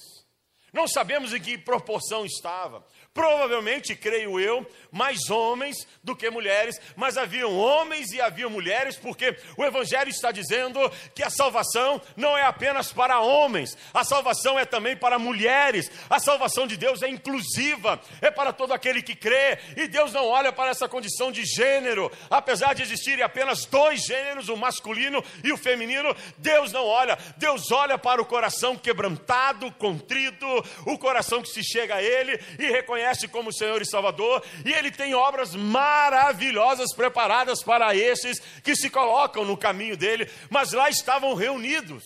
Não 0.71 0.87
sabemos 0.87 1.33
em 1.33 1.41
que 1.41 1.57
proporção 1.57 2.27
estava, 2.27 2.87
Provavelmente, 3.15 3.95
creio 3.95 4.41
eu, 4.41 4.67
mais 4.91 5.29
homens 5.29 5.87
do 6.03 6.17
que 6.17 6.31
mulheres, 6.31 6.81
mas 6.97 7.19
haviam 7.19 7.55
homens 7.55 8.11
e 8.11 8.23
havia 8.23 8.49
mulheres, 8.49 8.97
porque 8.97 9.37
o 9.55 9.65
Evangelho 9.65 10.09
está 10.09 10.33
dizendo 10.33 10.81
que 11.15 11.23
a 11.23 11.29
salvação 11.29 12.01
não 12.17 12.39
é 12.39 12.43
apenas 12.43 12.91
para 12.91 13.21
homens, 13.21 13.77
a 13.93 14.03
salvação 14.03 14.59
é 14.59 14.65
também 14.65 14.97
para 14.97 15.19
mulheres, 15.19 15.91
a 16.09 16.19
salvação 16.19 16.67
de 16.67 16.79
Deus 16.79 17.03
é 17.03 17.09
inclusiva, 17.09 18.01
é 18.23 18.31
para 18.31 18.51
todo 18.51 18.73
aquele 18.73 19.03
que 19.03 19.15
crê, 19.15 19.59
e 19.77 19.87
Deus 19.89 20.15
não 20.15 20.27
olha 20.27 20.51
para 20.51 20.71
essa 20.71 20.89
condição 20.89 21.31
de 21.31 21.45
gênero, 21.45 22.11
apesar 22.31 22.75
de 22.75 22.83
existirem 22.83 23.23
apenas 23.23 23.67
dois 23.67 24.07
gêneros, 24.07 24.49
o 24.49 24.57
masculino 24.57 25.23
e 25.45 25.53
o 25.53 25.59
feminino, 25.59 26.17
Deus 26.39 26.73
não 26.73 26.87
olha, 26.87 27.19
Deus 27.37 27.71
olha 27.71 27.99
para 27.99 28.23
o 28.23 28.27
coração 28.27 28.75
quebrantado, 28.75 29.71
contrito, 29.73 30.47
o 30.87 30.97
coração 30.97 31.43
que 31.43 31.51
se 31.51 31.63
chega 31.63 31.97
a 31.97 32.03
Ele 32.03 32.41
e 32.59 32.71
reconhece 32.71 33.02
reconhece 33.03 33.29
como 33.29 33.53
Senhor 33.53 33.83
e 33.83 33.87
Salvador, 33.87 34.45
e 34.65 34.73
Ele 34.73 34.91
tem 34.91 35.15
obras 35.15 35.55
maravilhosas 35.55 36.95
preparadas 36.95 37.63
para 37.63 37.95
esses 37.95 38.39
que 38.63 38.77
se 38.77 38.89
colocam 38.89 39.45
no 39.45 39.57
caminho 39.57 39.97
dele, 39.97 40.31
mas 40.49 40.73
lá 40.73 40.89
estavam 40.89 41.35
reunidos. 41.35 42.05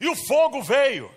E 0.00 0.08
o 0.08 0.16
fogo 0.16 0.62
veio, 0.62 1.14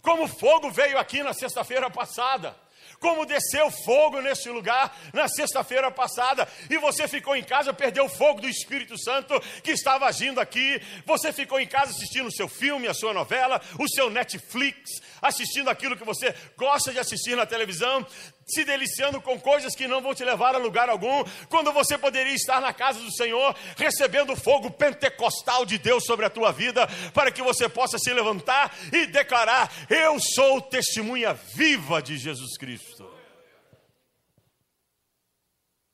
como 0.00 0.24
o 0.24 0.28
fogo 0.28 0.70
veio 0.70 0.98
aqui 0.98 1.22
na 1.22 1.34
sexta-feira 1.34 1.90
passada 1.90 2.56
como 3.02 3.26
desceu 3.26 3.68
fogo 3.84 4.20
nesse 4.20 4.48
lugar 4.48 4.96
na 5.12 5.26
sexta-feira 5.26 5.90
passada, 5.90 6.48
e 6.70 6.78
você 6.78 7.08
ficou 7.08 7.34
em 7.34 7.42
casa, 7.42 7.74
perdeu 7.74 8.04
o 8.04 8.08
fogo 8.08 8.40
do 8.40 8.48
Espírito 8.48 8.96
Santo 8.96 9.38
que 9.62 9.72
estava 9.72 10.06
agindo 10.06 10.40
aqui, 10.40 10.80
você 11.04 11.32
ficou 11.32 11.58
em 11.58 11.66
casa 11.66 11.90
assistindo 11.90 12.28
o 12.28 12.32
seu 12.32 12.48
filme, 12.48 12.86
a 12.86 12.94
sua 12.94 13.12
novela, 13.12 13.60
o 13.78 13.88
seu 13.88 14.08
Netflix, 14.08 15.02
assistindo 15.20 15.68
aquilo 15.68 15.96
que 15.96 16.04
você 16.04 16.32
gosta 16.56 16.92
de 16.92 17.00
assistir 17.00 17.36
na 17.36 17.44
televisão, 17.44 18.06
se 18.52 18.64
deliciando 18.64 19.20
com 19.20 19.40
coisas 19.40 19.74
que 19.74 19.88
não 19.88 20.02
vão 20.02 20.14
te 20.14 20.24
levar 20.24 20.54
a 20.54 20.58
lugar 20.58 20.88
algum, 20.88 21.24
quando 21.48 21.72
você 21.72 21.96
poderia 21.96 22.34
estar 22.34 22.60
na 22.60 22.72
casa 22.72 23.00
do 23.00 23.12
Senhor, 23.12 23.56
recebendo 23.76 24.32
o 24.32 24.36
fogo 24.36 24.70
pentecostal 24.70 25.64
de 25.64 25.78
Deus 25.78 26.04
sobre 26.04 26.26
a 26.26 26.30
tua 26.30 26.52
vida, 26.52 26.86
para 27.14 27.30
que 27.30 27.42
você 27.42 27.68
possa 27.68 27.98
se 27.98 28.12
levantar 28.12 28.76
e 28.92 29.06
declarar: 29.06 29.70
Eu 29.88 30.18
sou 30.20 30.60
testemunha 30.60 31.32
viva 31.32 32.02
de 32.02 32.18
Jesus 32.18 32.56
Cristo. 32.58 33.10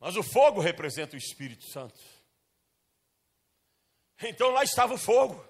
Mas 0.01 0.17
o 0.17 0.23
fogo 0.23 0.61
representa 0.61 1.17
o 1.17 1.19
Espírito 1.19 1.65
Santo. 1.71 2.01
Então 4.23 4.51
lá 4.51 4.65
estava 4.65 4.95
o 4.95 4.99
fogo 4.99 5.45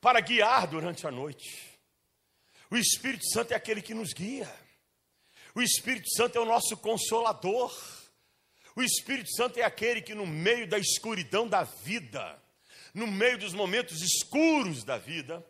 para 0.00 0.20
guiar 0.20 0.66
durante 0.66 1.06
a 1.06 1.10
noite. 1.10 1.78
O 2.70 2.76
Espírito 2.76 3.24
Santo 3.30 3.52
é 3.52 3.56
aquele 3.56 3.82
que 3.82 3.94
nos 3.94 4.12
guia. 4.12 4.48
O 5.56 5.62
Espírito 5.62 6.14
Santo 6.14 6.36
é 6.36 6.40
o 6.42 6.44
nosso 6.44 6.76
consolador. 6.76 7.74
O 8.76 8.82
Espírito 8.82 9.34
Santo 9.34 9.58
é 9.58 9.62
aquele 9.62 10.02
que, 10.02 10.14
no 10.14 10.26
meio 10.26 10.68
da 10.68 10.78
escuridão 10.78 11.48
da 11.48 11.62
vida, 11.62 12.38
no 12.92 13.06
meio 13.06 13.38
dos 13.38 13.54
momentos 13.54 14.02
escuros 14.02 14.84
da 14.84 14.98
vida, 14.98 15.42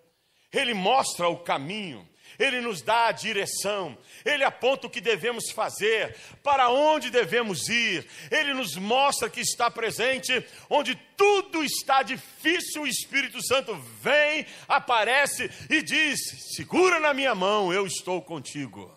ele 0.52 0.74
mostra 0.74 1.26
o 1.28 1.40
caminho, 1.40 2.08
ele 2.38 2.60
nos 2.60 2.82
dá 2.82 3.08
a 3.08 3.12
direção, 3.12 3.98
Ele 4.24 4.44
aponta 4.44 4.86
o 4.86 4.90
que 4.90 5.00
devemos 5.00 5.50
fazer, 5.50 6.16
para 6.40 6.68
onde 6.70 7.10
devemos 7.10 7.68
ir, 7.68 8.06
Ele 8.30 8.54
nos 8.54 8.76
mostra 8.76 9.28
que 9.28 9.40
está 9.40 9.68
presente, 9.70 10.32
onde 10.70 10.94
tudo 11.16 11.64
está 11.64 12.04
difícil, 12.04 12.82
o 12.82 12.86
Espírito 12.86 13.44
Santo 13.44 13.74
vem, 14.00 14.46
aparece 14.68 15.50
e 15.68 15.82
diz: 15.82 16.20
segura 16.54 17.00
na 17.00 17.12
minha 17.12 17.34
mão, 17.34 17.72
eu 17.72 17.86
estou 17.86 18.22
contigo. 18.22 18.95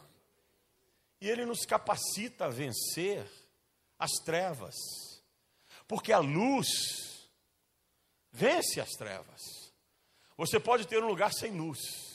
E 1.22 1.30
Ele 1.30 1.46
nos 1.46 1.66
capacita 1.66 2.46
a 2.46 2.50
vencer 2.50 3.26
as 3.98 4.12
trevas, 4.24 4.76
porque 5.88 6.12
a 6.14 6.20
luz 6.20 6.68
vence 8.32 8.80
as 8.80 8.92
trevas. 8.92 9.42
Você 10.38 10.60
pode 10.60 10.88
ter 10.88 11.04
um 11.04 11.08
lugar 11.08 11.34
sem 11.34 11.52
luz 11.52 12.10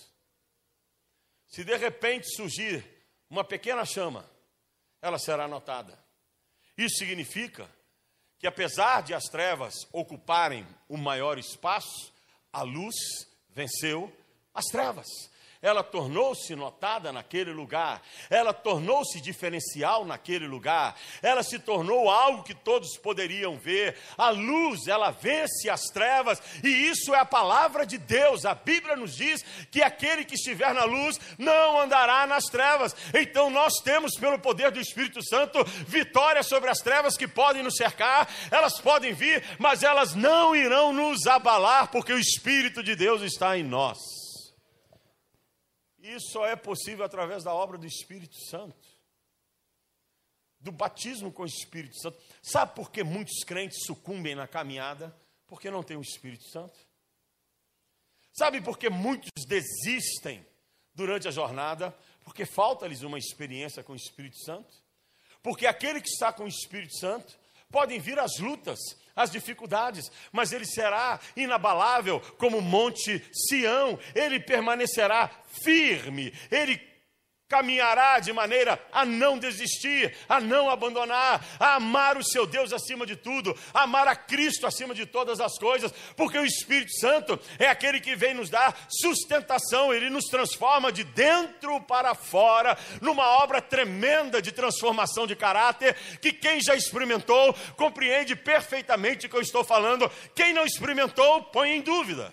se 1.54 1.62
de 1.62 1.76
repente 1.76 2.34
surgir 2.34 2.84
uma 3.30 3.44
pequena 3.44 3.84
chama, 3.84 4.28
ela 5.00 5.20
será 5.20 5.46
notada. 5.46 5.96
Isso 6.76 6.96
significa 6.96 7.70
que, 8.40 8.46
apesar 8.48 9.04
de 9.04 9.14
as 9.14 9.22
trevas 9.26 9.86
ocuparem 9.92 10.66
o 10.88 10.96
maior 10.96 11.38
espaço, 11.38 12.12
a 12.52 12.62
luz 12.62 12.96
venceu 13.50 14.12
as 14.52 14.64
trevas 14.64 15.06
ela 15.64 15.82
tornou-se 15.82 16.54
notada 16.54 17.10
naquele 17.10 17.50
lugar, 17.50 18.02
ela 18.28 18.52
tornou-se 18.52 19.18
diferencial 19.18 20.04
naquele 20.04 20.46
lugar, 20.46 20.94
ela 21.22 21.42
se 21.42 21.58
tornou 21.58 22.10
algo 22.10 22.42
que 22.42 22.52
todos 22.52 22.98
poderiam 22.98 23.56
ver. 23.56 23.96
A 24.18 24.28
luz, 24.28 24.86
ela 24.86 25.10
vence 25.10 25.70
as 25.70 25.84
trevas, 25.84 26.42
e 26.62 26.68
isso 26.68 27.14
é 27.14 27.18
a 27.18 27.24
palavra 27.24 27.86
de 27.86 27.96
Deus. 27.96 28.44
A 28.44 28.54
Bíblia 28.54 28.94
nos 28.94 29.16
diz 29.16 29.42
que 29.70 29.82
aquele 29.82 30.26
que 30.26 30.34
estiver 30.34 30.74
na 30.74 30.84
luz 30.84 31.18
não 31.38 31.80
andará 31.80 32.26
nas 32.26 32.44
trevas. 32.44 32.94
Então 33.14 33.48
nós 33.48 33.80
temos, 33.82 34.18
pelo 34.18 34.38
poder 34.38 34.70
do 34.70 34.80
Espírito 34.80 35.24
Santo, 35.24 35.64
vitória 35.88 36.42
sobre 36.42 36.68
as 36.68 36.80
trevas 36.80 37.16
que 37.16 37.26
podem 37.26 37.62
nos 37.62 37.76
cercar, 37.76 38.28
elas 38.50 38.78
podem 38.82 39.14
vir, 39.14 39.42
mas 39.58 39.82
elas 39.82 40.14
não 40.14 40.54
irão 40.54 40.92
nos 40.92 41.26
abalar, 41.26 41.90
porque 41.90 42.12
o 42.12 42.18
Espírito 42.18 42.82
de 42.82 42.94
Deus 42.94 43.22
está 43.22 43.56
em 43.56 43.62
nós. 43.62 44.23
Isso 46.04 46.32
só 46.32 46.46
é 46.46 46.54
possível 46.54 47.02
através 47.02 47.42
da 47.42 47.54
obra 47.54 47.78
do 47.78 47.86
Espírito 47.86 48.36
Santo, 48.50 48.86
do 50.60 50.70
batismo 50.70 51.32
com 51.32 51.44
o 51.44 51.46
Espírito 51.46 51.98
Santo. 51.98 52.20
Sabe 52.42 52.74
por 52.74 52.90
que 52.90 53.02
muitos 53.02 53.42
crentes 53.42 53.86
sucumbem 53.86 54.34
na 54.34 54.46
caminhada? 54.46 55.16
Porque 55.46 55.70
não 55.70 55.82
tem 55.82 55.96
o 55.96 56.02
Espírito 56.02 56.46
Santo. 56.50 56.78
Sabe 58.34 58.60
por 58.60 58.76
que 58.76 58.90
muitos 58.90 59.30
desistem 59.46 60.46
durante 60.94 61.26
a 61.26 61.30
jornada? 61.30 61.96
Porque 62.22 62.44
falta-lhes 62.44 63.00
uma 63.00 63.18
experiência 63.18 63.82
com 63.82 63.94
o 63.94 63.96
Espírito 63.96 64.36
Santo. 64.44 64.74
Porque 65.42 65.66
aquele 65.66 66.02
que 66.02 66.08
está 66.08 66.34
com 66.34 66.44
o 66.44 66.48
Espírito 66.48 66.98
Santo, 66.98 67.38
podem 67.70 67.98
vir 67.98 68.18
as 68.18 68.38
lutas, 68.38 68.78
as 69.16 69.30
dificuldades, 69.30 70.10
mas 70.32 70.52
ele 70.52 70.66
será 70.66 71.20
inabalável 71.36 72.20
como 72.38 72.60
Monte 72.60 73.24
Sião, 73.32 73.98
ele 74.14 74.40
permanecerá 74.40 75.30
firme, 75.62 76.32
ele 76.50 76.93
caminhará 77.48 78.18
de 78.18 78.32
maneira 78.32 78.80
a 78.92 79.04
não 79.04 79.38
desistir, 79.38 80.16
a 80.28 80.40
não 80.40 80.70
abandonar, 80.70 81.44
a 81.60 81.74
amar 81.74 82.16
o 82.16 82.24
seu 82.24 82.46
Deus 82.46 82.72
acima 82.72 83.06
de 83.06 83.16
tudo, 83.16 83.56
a 83.72 83.82
amar 83.82 84.08
a 84.08 84.16
Cristo 84.16 84.66
acima 84.66 84.94
de 84.94 85.06
todas 85.06 85.40
as 85.40 85.56
coisas, 85.58 85.92
porque 86.16 86.38
o 86.38 86.44
Espírito 86.44 86.92
Santo 86.98 87.38
é 87.58 87.66
aquele 87.66 88.00
que 88.00 88.16
vem 88.16 88.34
nos 88.34 88.50
dar 88.50 88.76
sustentação, 88.88 89.92
ele 89.92 90.08
nos 90.10 90.24
transforma 90.24 90.90
de 90.90 91.04
dentro 91.04 91.80
para 91.82 92.14
fora, 92.14 92.76
numa 93.00 93.42
obra 93.42 93.60
tremenda 93.60 94.40
de 94.40 94.50
transformação 94.50 95.26
de 95.26 95.36
caráter, 95.36 95.94
que 96.20 96.32
quem 96.32 96.60
já 96.60 96.74
experimentou 96.74 97.54
compreende 97.76 98.34
perfeitamente 98.34 99.26
o 99.26 99.30
que 99.30 99.36
eu 99.36 99.42
estou 99.42 99.62
falando, 99.62 100.10
quem 100.34 100.52
não 100.52 100.64
experimentou 100.64 101.42
põe 101.44 101.72
em 101.72 101.82
dúvida. 101.82 102.32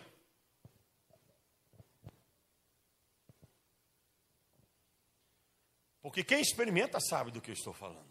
Porque 6.02 6.24
quem 6.24 6.42
experimenta 6.42 7.00
sabe 7.00 7.32
do 7.32 7.42
que 7.42 7.52
eu 7.52 7.56
estou 7.56 7.74
falando. 7.74 8.10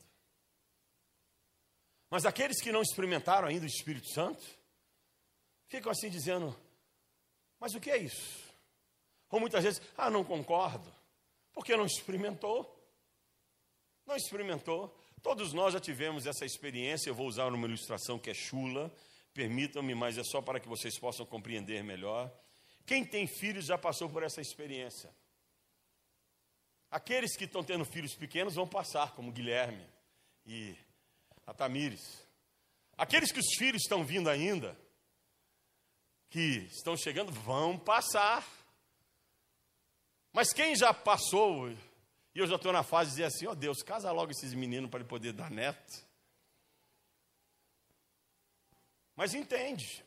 Mas 2.09 2.25
aqueles 2.25 2.61
que 2.61 2.73
não 2.73 2.83
experimentaram 2.83 3.49
ainda 3.49 3.65
o 3.65 3.69
Espírito 3.69 4.09
Santo, 4.13 4.45
ficam 5.69 5.91
assim 5.91 6.11
dizendo: 6.11 6.57
Mas 7.59 7.75
o 7.75 7.81
que 7.81 7.91
é 7.91 7.99
isso? 7.99 8.39
Ou 9.31 9.39
muitas 9.39 9.63
vezes, 9.63 9.81
ah, 9.97 10.11
não 10.11 10.25
concordo, 10.25 10.93
porque 11.53 11.77
não 11.77 11.87
experimentou. 11.87 12.77
Não 14.05 14.17
experimentou. 14.17 14.97
Todos 15.23 15.53
nós 15.53 15.73
já 15.73 15.79
tivemos 15.79 16.27
essa 16.27 16.45
experiência. 16.45 17.11
Eu 17.11 17.15
vou 17.15 17.29
usar 17.29 17.47
uma 17.47 17.67
ilustração 17.67 18.19
que 18.19 18.31
é 18.31 18.35
chula, 18.35 18.93
permitam-me, 19.33 19.95
mas 19.95 20.19
é 20.19 20.25
só 20.25 20.43
para 20.43 20.59
que 20.59 20.69
vocês 20.69 20.99
possam 20.99 21.25
compreender 21.25 21.85
melhor. 21.85 22.33
Quem 22.85 23.05
tem 23.05 23.29
filhos 23.29 23.67
já 23.67 23.79
passou 23.79 24.09
por 24.09 24.25
essa 24.25 24.41
experiência. 24.41 25.15
Aqueles 26.91 27.37
que 27.37 27.45
estão 27.45 27.63
tendo 27.63 27.85
filhos 27.85 28.15
pequenos 28.15 28.55
vão 28.55 28.67
passar, 28.67 29.15
como 29.15 29.31
Guilherme 29.31 29.87
e 30.45 30.77
a 31.47 31.55
Tamires. 31.55 32.27
Aqueles 32.99 33.31
que 33.31 33.39
os 33.39 33.55
filhos 33.57 33.83
estão 33.83 34.05
vindo 34.05 34.29
ainda, 34.29 34.77
que 36.29 36.69
estão 36.73 36.97
chegando, 36.97 37.31
vão 37.31 37.79
passar. 37.79 38.47
Mas 40.33 40.53
quem 40.53 40.75
já 40.75 40.93
passou, 40.93 41.71
e 41.71 41.79
eu 42.35 42.47
já 42.47 42.57
estou 42.57 42.73
na 42.73 42.83
fase 42.83 43.11
de 43.11 43.17
dizer 43.17 43.25
assim: 43.27 43.47
ó 43.47 43.53
oh 43.53 43.55
Deus, 43.55 43.83
casa 43.83 44.11
logo 44.11 44.33
esses 44.33 44.53
meninos 44.53 44.91
para 44.91 45.01
ele 45.01 45.09
poder 45.09 45.33
dar 45.33 45.51
neto. 45.51 46.05
Mas 49.15 49.33
entende. 49.33 50.05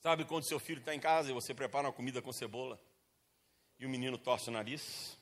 Sabe 0.00 0.24
quando 0.24 0.48
seu 0.48 0.58
filho 0.58 0.80
está 0.80 0.94
em 0.94 1.00
casa 1.00 1.30
e 1.30 1.34
você 1.34 1.54
prepara 1.54 1.86
uma 1.86 1.92
comida 1.92 2.22
com 2.22 2.32
cebola 2.32 2.80
e 3.78 3.84
o 3.84 3.88
menino 3.88 4.16
torce 4.16 4.48
o 4.48 4.52
nariz? 4.52 5.19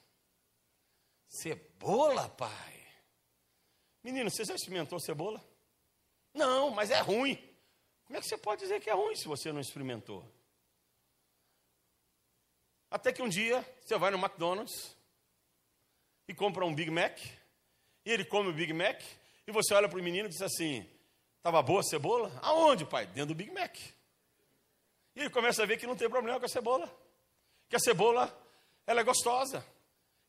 Cebola, 1.28 2.28
pai? 2.30 2.86
Menino, 4.02 4.30
você 4.30 4.44
já 4.44 4.54
experimentou 4.54 4.98
cebola? 4.98 5.44
Não, 6.32 6.70
mas 6.70 6.90
é 6.90 7.00
ruim. 7.00 7.36
Como 8.04 8.16
é 8.16 8.20
que 8.20 8.26
você 8.26 8.38
pode 8.38 8.62
dizer 8.62 8.80
que 8.80 8.88
é 8.88 8.94
ruim 8.94 9.14
se 9.14 9.28
você 9.28 9.52
não 9.52 9.60
experimentou? 9.60 10.24
Até 12.90 13.12
que 13.12 13.20
um 13.20 13.28
dia 13.28 13.62
você 13.82 13.98
vai 13.98 14.10
no 14.10 14.18
McDonald's 14.18 14.96
e 16.26 16.34
compra 16.34 16.64
um 16.64 16.74
Big 16.74 16.90
Mac, 16.90 17.18
e 18.04 18.10
ele 18.10 18.24
come 18.24 18.48
o 18.48 18.52
Big 18.52 18.72
Mac, 18.72 19.02
e 19.46 19.52
você 19.52 19.74
olha 19.74 19.88
para 19.88 19.98
o 19.98 20.02
menino 20.02 20.26
e 20.26 20.30
diz 20.30 20.40
assim: 20.40 20.88
estava 21.36 21.62
boa 21.62 21.80
a 21.80 21.84
cebola? 21.84 22.32
Aonde, 22.42 22.86
pai? 22.86 23.06
Dentro 23.06 23.28
do 23.28 23.34
Big 23.34 23.50
Mac. 23.50 23.76
E 25.14 25.20
ele 25.20 25.30
começa 25.30 25.62
a 25.62 25.66
ver 25.66 25.76
que 25.76 25.86
não 25.86 25.96
tem 25.96 26.08
problema 26.08 26.38
com 26.38 26.46
a 26.46 26.48
cebola, 26.48 26.90
que 27.68 27.76
a 27.76 27.80
cebola 27.80 28.34
ela 28.86 29.00
é 29.00 29.04
gostosa, 29.04 29.66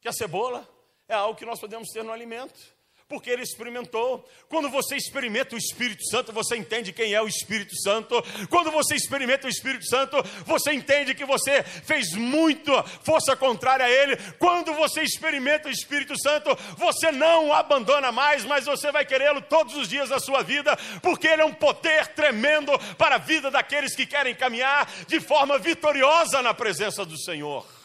que 0.02 0.08
a 0.10 0.14
cebola 0.14 0.68
é 1.10 1.16
algo 1.16 1.38
que 1.38 1.46
nós 1.46 1.60
podemos 1.60 1.90
ter 1.90 2.04
no 2.04 2.14
alimento 2.14 2.80
porque 3.10 3.32
ele 3.32 3.42
experimentou. 3.42 4.24
Quando 4.48 4.70
você 4.70 4.96
experimenta 4.96 5.56
o 5.56 5.58
Espírito 5.58 6.06
Santo, 6.12 6.32
você 6.32 6.56
entende 6.56 6.94
quem 6.94 7.12
é 7.12 7.20
o 7.20 7.28
Espírito 7.28 7.76
Santo. 7.82 8.24
Quando 8.52 8.70
você 8.70 8.94
experimenta 8.94 9.48
o 9.48 9.50
Espírito 9.50 9.84
Santo, 9.86 10.16
você 10.46 10.74
entende 10.74 11.16
que 11.16 11.26
você 11.26 11.64
fez 11.64 12.14
muito 12.14 12.72
força 13.04 13.36
contrária 13.36 13.84
a 13.84 13.90
ele. 13.90 14.16
Quando 14.38 14.76
você 14.76 15.02
experimenta 15.02 15.70
o 15.70 15.72
Espírito 15.72 16.14
Santo, 16.22 16.56
você 16.78 17.12
não 17.12 17.48
o 17.48 17.54
abandona 17.54 18.12
mais, 18.12 18.46
mas 18.46 18.66
você 18.66 18.92
vai 18.92 19.04
querê-lo 19.04 19.42
todos 19.42 19.76
os 19.76 19.90
dias 19.90 20.10
da 20.10 20.20
sua 20.20 20.44
vida, 20.44 20.78
porque 21.02 21.28
ele 21.28 21.42
é 21.42 21.46
um 21.46 21.54
poder 21.54 22.10
tremendo 22.10 22.72
para 22.96 23.16
a 23.16 23.20
vida 23.20 23.50
daqueles 23.50 23.96
que 23.96 24.06
querem 24.06 24.36
caminhar 24.36 24.88
de 25.08 25.20
forma 25.20 25.58
vitoriosa 25.58 26.44
na 26.44 26.54
presença 26.54 27.04
do 27.04 27.18
Senhor. 27.18 27.79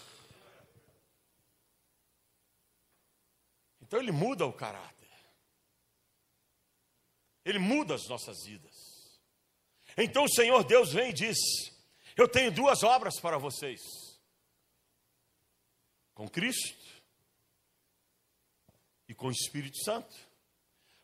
Então 3.87 4.01
ele 4.01 4.13
muda 4.13 4.47
o 4.47 4.53
caráter. 4.53 5.11
Ele 7.45 7.59
muda 7.59 7.95
as 7.95 8.09
nossas 8.09 8.45
vidas. 8.47 8.73
Então 9.97 10.25
o 10.25 10.31
Senhor 10.31 10.65
Deus 10.65 10.93
vem 10.93 11.11
e 11.11 11.13
diz: 11.13 11.37
Eu 12.17 12.27
tenho 12.27 12.51
duas 12.51 12.83
obras 12.83 13.21
para 13.21 13.37
vocês. 13.37 13.81
Com 16.15 16.29
Cristo 16.29 17.03
e 19.07 19.15
com 19.15 19.27
o 19.27 19.33
Espírito 19.33 19.77
Santo. 19.85 20.15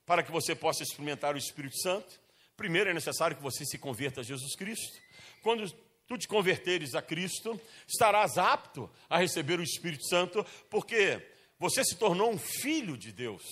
Para 0.06 0.22
que 0.22 0.32
você 0.32 0.54
possa 0.54 0.82
experimentar 0.82 1.34
o 1.34 1.38
Espírito 1.38 1.78
Santo, 1.82 2.18
primeiro 2.56 2.90
é 2.90 2.94
necessário 2.94 3.36
que 3.36 3.42
você 3.42 3.64
se 3.64 3.78
converta 3.78 4.22
a 4.22 4.24
Jesus 4.24 4.56
Cristo. 4.56 4.98
Quando 5.42 5.70
tu 6.06 6.16
te 6.16 6.26
converteres 6.26 6.94
a 6.94 7.02
Cristo, 7.02 7.60
estarás 7.86 8.38
apto 8.38 8.90
a 9.08 9.18
receber 9.18 9.60
o 9.60 9.62
Espírito 9.62 10.08
Santo, 10.08 10.44
porque 10.68 11.20
você 11.60 11.84
se 11.84 11.94
tornou 11.94 12.32
um 12.32 12.38
filho 12.38 12.96
de 12.96 13.12
Deus. 13.12 13.42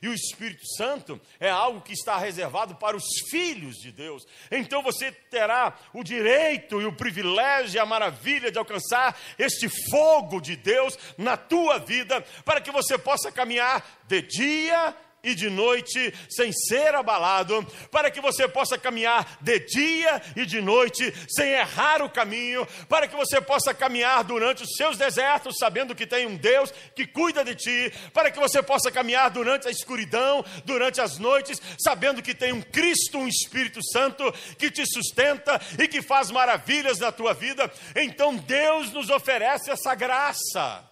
E 0.00 0.08
o 0.08 0.14
Espírito 0.14 0.64
Santo 0.76 1.20
é 1.40 1.50
algo 1.50 1.80
que 1.80 1.92
está 1.92 2.16
reservado 2.16 2.76
para 2.76 2.96
os 2.96 3.04
filhos 3.28 3.76
de 3.76 3.90
Deus. 3.90 4.26
Então 4.50 4.82
você 4.82 5.10
terá 5.10 5.76
o 5.92 6.04
direito 6.04 6.80
e 6.80 6.84
o 6.84 6.92
privilégio 6.92 7.76
e 7.76 7.80
a 7.80 7.86
maravilha 7.86 8.52
de 8.52 8.58
alcançar 8.58 9.18
este 9.38 9.68
fogo 9.90 10.40
de 10.40 10.54
Deus 10.54 10.96
na 11.18 11.36
tua 11.36 11.78
vida, 11.78 12.20
para 12.44 12.60
que 12.60 12.70
você 12.70 12.96
possa 12.96 13.32
caminhar 13.32 13.84
de 14.06 14.22
dia 14.22 14.94
e 15.26 15.34
de 15.34 15.50
noite 15.50 16.14
sem 16.30 16.52
ser 16.52 16.94
abalado, 16.94 17.66
para 17.90 18.10
que 18.10 18.20
você 18.20 18.46
possa 18.46 18.78
caminhar 18.78 19.38
de 19.40 19.58
dia 19.58 20.22
e 20.36 20.46
de 20.46 20.60
noite 20.60 21.12
sem 21.28 21.50
errar 21.50 22.00
o 22.00 22.08
caminho, 22.08 22.66
para 22.88 23.08
que 23.08 23.16
você 23.16 23.40
possa 23.40 23.74
caminhar 23.74 24.22
durante 24.22 24.62
os 24.62 24.70
seus 24.76 24.96
desertos 24.96 25.56
sabendo 25.58 25.94
que 25.94 26.06
tem 26.06 26.26
um 26.26 26.36
Deus 26.36 26.72
que 26.94 27.06
cuida 27.06 27.44
de 27.44 27.54
ti, 27.54 27.92
para 28.12 28.30
que 28.30 28.38
você 28.38 28.62
possa 28.62 28.90
caminhar 28.90 29.30
durante 29.30 29.66
a 29.66 29.70
escuridão, 29.70 30.44
durante 30.64 31.00
as 31.00 31.18
noites, 31.18 31.60
sabendo 31.78 32.22
que 32.22 32.34
tem 32.34 32.52
um 32.52 32.62
Cristo, 32.62 33.18
um 33.18 33.26
Espírito 33.26 33.80
Santo 33.92 34.32
que 34.56 34.70
te 34.70 34.84
sustenta 34.86 35.60
e 35.78 35.88
que 35.88 36.00
faz 36.00 36.30
maravilhas 36.30 36.98
na 36.98 37.10
tua 37.10 37.34
vida. 37.34 37.70
Então 37.96 38.36
Deus 38.36 38.92
nos 38.92 39.10
oferece 39.10 39.70
essa 39.70 39.94
graça. 39.94 40.88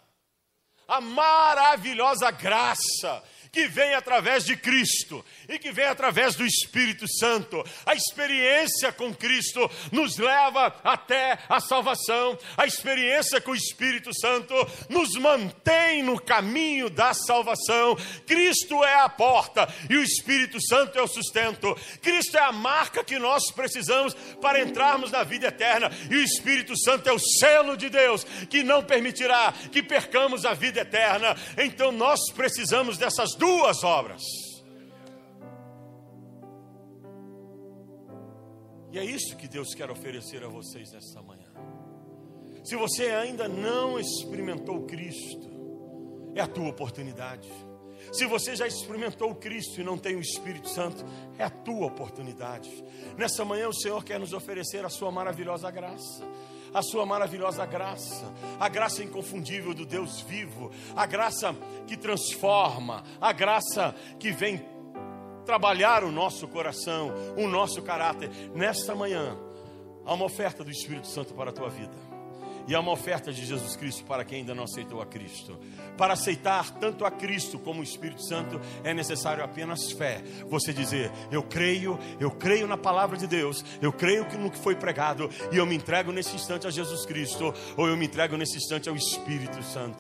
A 0.89 1.01
maravilhosa 1.01 2.31
graça 2.31 3.23
que 3.55 3.69
vem 3.69 3.95
através 3.95 4.45
de 4.45 4.57
Cristo 4.57 5.25
e 5.49 5.61
que 5.61 5.71
vem 5.71 5.85
através 5.85 6.35
do 6.35 6.45
Espírito 6.45 7.07
Santo. 7.09 7.65
A 7.87 7.95
experiência 7.95 8.91
com 8.91 9.15
Cristo 9.15 9.71
nos 9.93 10.19
leva 10.19 10.75
até 10.83 11.39
a 11.49 11.61
salvação. 11.61 12.37
A 12.57 12.67
experiência 12.67 13.41
com 13.41 13.53
o 13.53 13.57
Espírito 13.57 14.11
Santo 14.13 14.55
nos 14.89 15.15
mantém 15.15 16.03
no 16.03 16.21
caminho 16.21 16.91
da 16.91 17.15
salvação. 17.15 17.97
Cristo 18.27 18.83
é 18.83 18.97
a 18.97 19.09
porta 19.09 19.73
e 19.89 19.97
o 19.97 20.03
Espírito 20.03 20.61
Santo 20.61 20.99
é 20.99 21.03
o 21.03 21.07
sustento. 21.07 21.79
Cristo 22.03 22.37
é 22.37 22.41
a 22.41 22.51
marca 22.51 23.05
que 23.05 23.21
nós 23.21 23.53
precisamos 23.53 24.15
para 24.43 24.61
entrarmos 24.61 25.13
na 25.13 25.23
vida 25.23 25.47
eterna 25.47 25.93
e 26.11 26.17
o 26.17 26.25
Espírito 26.25 26.77
Santo 26.77 27.09
é 27.09 27.13
o 27.13 27.21
selo 27.21 27.77
de 27.77 27.89
Deus 27.89 28.25
que 28.51 28.65
não 28.65 28.83
permitirá 28.83 29.55
que 29.71 29.81
percamos 29.81 30.45
a 30.45 30.55
vida 30.55 30.81
eterna. 30.81 31.37
Então 31.57 31.93
nós 31.93 32.19
precisamos 32.35 32.99
dessas 32.99 33.37
duas 33.37 33.44
duas 33.45 33.85
obras. 33.85 34.23
E 38.91 38.99
é 38.99 39.05
isso 39.05 39.37
que 39.37 39.47
Deus 39.47 39.75
quer 39.75 39.91
oferecer 39.91 40.43
a 40.43 40.49
vocês 40.49 40.91
nesta 40.93 41.21
manhã. 41.21 41.53
Se 42.65 42.75
você 42.75 43.11
ainda 43.11 43.47
não 43.47 44.01
experimentou 44.01 44.87
Cristo, 44.87 45.51
é 46.35 46.41
a 46.41 46.47
tua 46.47 46.71
oportunidade. 46.71 47.51
Se 48.13 48.25
você 48.25 48.57
já 48.57 48.67
experimentou 48.67 49.35
Cristo 49.35 49.79
e 49.79 49.85
não 49.85 49.99
tem 49.99 50.17
o 50.17 50.21
Espírito 50.21 50.69
Santo, 50.71 51.05
é 51.39 51.45
a 51.45 51.51
tua 51.51 51.87
oportunidade. 51.87 52.71
Nessa 53.19 53.45
manhã 53.45 53.69
o 53.69 53.75
Senhor 53.75 54.03
quer 54.03 54.19
nos 54.19 54.33
oferecer 54.33 54.85
a 54.87 54.89
sua 54.89 55.11
maravilhosa 55.11 55.71
graça 55.71 56.25
a 56.75 56.83
sua 56.83 57.07
maravilhosa 57.07 57.65
graça, 57.65 58.31
a 58.59 58.69
graça 58.69 59.03
inconfundível 59.03 59.73
do 59.73 59.87
Deus 59.87 60.21
vivo, 60.21 60.71
a 60.97 61.07
graça 61.07 61.55
que 61.87 61.97
transforma, 61.97 63.05
a 63.21 63.33
graça 63.33 63.95
que 64.19 64.33
vem 64.33 64.61
trabalhar 65.47 66.03
o 66.03 66.11
nosso 66.11 66.49
coração, 66.49 67.13
o 67.37 67.47
nosso 67.47 67.81
caráter. 67.83 68.31
Nesta 68.55 68.95
manhã, 68.95 69.39
há 70.05 70.15
uma 70.15 70.25
oferta 70.25 70.65
do 70.65 70.71
Espírito 70.71 71.07
Santo 71.07 71.33
para 71.35 71.51
a 71.51 71.53
tua 71.53 71.69
vida. 71.69 72.14
E 72.67 72.75
há 72.75 72.81
uma 72.81 72.93
oferta 72.93 73.33
de 73.33 73.45
Jesus 73.45 73.77
Cristo 73.77 74.05
para 74.05 74.25
quem 74.25 74.39
ainda 74.39 74.55
não 74.55 74.65
aceitou 74.65 75.01
a 75.01 75.07
Cristo. 75.07 75.59
Para 75.97 76.15
aceitar 76.15 76.71
tanto 76.79 77.05
a 77.05 77.11
Cristo 77.11 77.59
como 77.59 77.81
o 77.81 77.85
Espírito 77.85 78.23
Santo 78.23 78.61
é 78.83 78.95
necessário 78.95 79.45
apenas 79.45 79.91
fé. 79.93 80.23
Você 80.49 80.73
dizer: 80.73 81.11
Eu 81.31 81.43
creio, 81.43 81.99
eu 82.19 82.31
creio 82.31 82.67
na 82.67 82.77
palavra 82.77 83.17
de 83.17 83.27
Deus, 83.27 83.65
eu 83.81 83.93
creio 83.93 84.25
no 84.39 84.51
que 84.51 84.59
foi 84.59 84.75
pregado 84.75 85.29
e 85.53 85.57
eu 85.57 85.67
me 85.67 85.75
entrego 85.75 86.13
nesse 86.13 86.35
instante 86.35 86.67
a 86.67 86.71
Jesus 86.71 87.05
Cristo, 87.05 87.53
ou 87.77 87.87
eu 87.87 87.97
me 87.97 88.07
entrego 88.07 88.37
nesse 88.37 88.57
instante 88.57 88.89
ao 88.89 88.97
Espírito 88.97 89.63
Santo. 89.63 89.99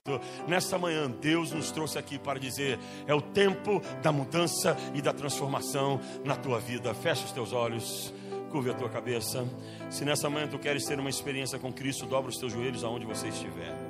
Nesta 0.48 0.78
manhã, 0.78 1.10
Deus 1.10 1.52
nos 1.52 1.70
trouxe 1.70 1.98
aqui 1.98 2.18
para 2.18 2.38
dizer: 2.38 2.78
É 3.06 3.14
o 3.14 3.20
tempo 3.20 3.82
da 4.02 4.10
mudança 4.10 4.76
e 4.94 5.02
da 5.02 5.12
transformação 5.12 6.00
na 6.24 6.36
tua 6.36 6.58
vida. 6.58 6.94
Fecha 6.94 7.24
os 7.24 7.32
teus 7.32 7.52
olhos 7.52 8.12
curve 8.54 8.70
a 8.70 8.74
tua 8.74 8.88
cabeça. 8.88 9.44
Se 9.90 10.04
nessa 10.04 10.30
manhã 10.30 10.46
tu 10.46 10.60
queres 10.60 10.84
ter 10.84 10.96
uma 11.00 11.10
experiência 11.10 11.58
com 11.58 11.72
Cristo, 11.72 12.06
dobra 12.06 12.30
os 12.30 12.38
teus 12.38 12.52
joelhos 12.52 12.84
aonde 12.84 13.04
você 13.04 13.26
estiver. 13.26 13.83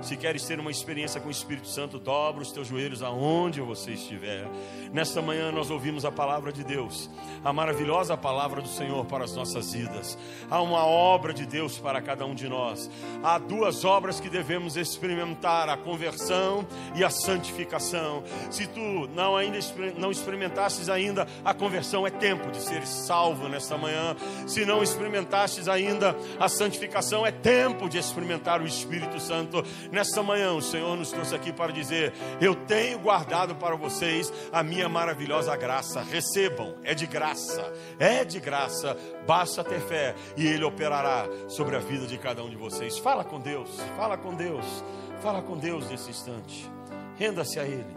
Se 0.00 0.16
queres 0.16 0.44
ter 0.44 0.58
uma 0.58 0.70
experiência 0.70 1.20
com 1.20 1.28
o 1.28 1.30
Espírito 1.30 1.68
Santo, 1.68 1.98
dobra 1.98 2.42
os 2.42 2.50
teus 2.50 2.68
joelhos 2.68 3.02
aonde 3.02 3.60
você 3.60 3.92
estiver. 3.92 4.46
Nesta 4.92 5.20
manhã 5.20 5.52
nós 5.52 5.70
ouvimos 5.70 6.04
a 6.04 6.10
palavra 6.10 6.52
de 6.52 6.64
Deus, 6.64 7.10
a 7.44 7.52
maravilhosa 7.52 8.16
palavra 8.16 8.62
do 8.62 8.68
Senhor 8.68 9.04
para 9.04 9.24
as 9.24 9.36
nossas 9.36 9.72
vidas. 9.72 10.18
Há 10.50 10.60
uma 10.62 10.84
obra 10.84 11.34
de 11.34 11.46
Deus 11.46 11.78
para 11.78 12.00
cada 12.00 12.24
um 12.24 12.34
de 12.34 12.48
nós. 12.48 12.90
Há 13.22 13.38
duas 13.38 13.84
obras 13.84 14.18
que 14.18 14.28
devemos 14.28 14.76
experimentar: 14.76 15.68
a 15.68 15.76
conversão 15.76 16.66
e 16.94 17.04
a 17.04 17.10
santificação. 17.10 18.24
Se 18.50 18.66
tu 18.66 19.08
não 19.14 19.36
ainda 19.36 19.58
não 19.98 20.10
experimentastes 20.10 20.88
ainda 20.88 21.26
a 21.44 21.52
conversão, 21.52 22.06
é 22.06 22.10
tempo 22.10 22.50
de 22.50 22.60
ser 22.60 22.86
salvo 22.86 23.48
nesta 23.48 23.76
manhã. 23.76 24.16
Se 24.46 24.64
não 24.64 24.82
experimentastes 24.82 25.68
ainda 25.68 26.16
a 26.38 26.48
santificação, 26.48 27.26
é 27.26 27.30
tempo 27.30 27.88
de 27.88 27.98
experimentar 27.98 28.62
o 28.62 28.66
Espírito 28.66 29.20
Santo. 29.20 29.62
Nessa 29.92 30.22
manhã, 30.22 30.52
o 30.52 30.62
Senhor 30.62 30.96
nos 30.96 31.10
trouxe 31.10 31.34
aqui 31.34 31.52
para 31.52 31.72
dizer: 31.72 32.12
Eu 32.40 32.54
tenho 32.54 32.98
guardado 32.98 33.54
para 33.56 33.74
vocês 33.74 34.32
a 34.52 34.62
minha 34.62 34.88
maravilhosa 34.88 35.56
graça. 35.56 36.00
Recebam, 36.02 36.76
é 36.84 36.94
de 36.94 37.06
graça, 37.06 37.72
é 37.98 38.24
de 38.24 38.38
graça. 38.38 38.96
Basta 39.26 39.64
ter 39.64 39.80
fé 39.80 40.14
e 40.36 40.46
Ele 40.46 40.64
operará 40.64 41.26
sobre 41.48 41.76
a 41.76 41.80
vida 41.80 42.06
de 42.06 42.18
cada 42.18 42.42
um 42.42 42.50
de 42.50 42.56
vocês. 42.56 42.98
Fala 42.98 43.24
com 43.24 43.40
Deus, 43.40 43.70
fala 43.96 44.16
com 44.16 44.34
Deus, 44.34 44.84
fala 45.20 45.42
com 45.42 45.56
Deus 45.56 45.88
nesse 45.90 46.10
instante. 46.10 46.70
Renda-se 47.16 47.58
a 47.58 47.64
Ele, 47.64 47.94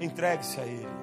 entregue-se 0.00 0.60
a 0.60 0.64
Ele. 0.64 1.01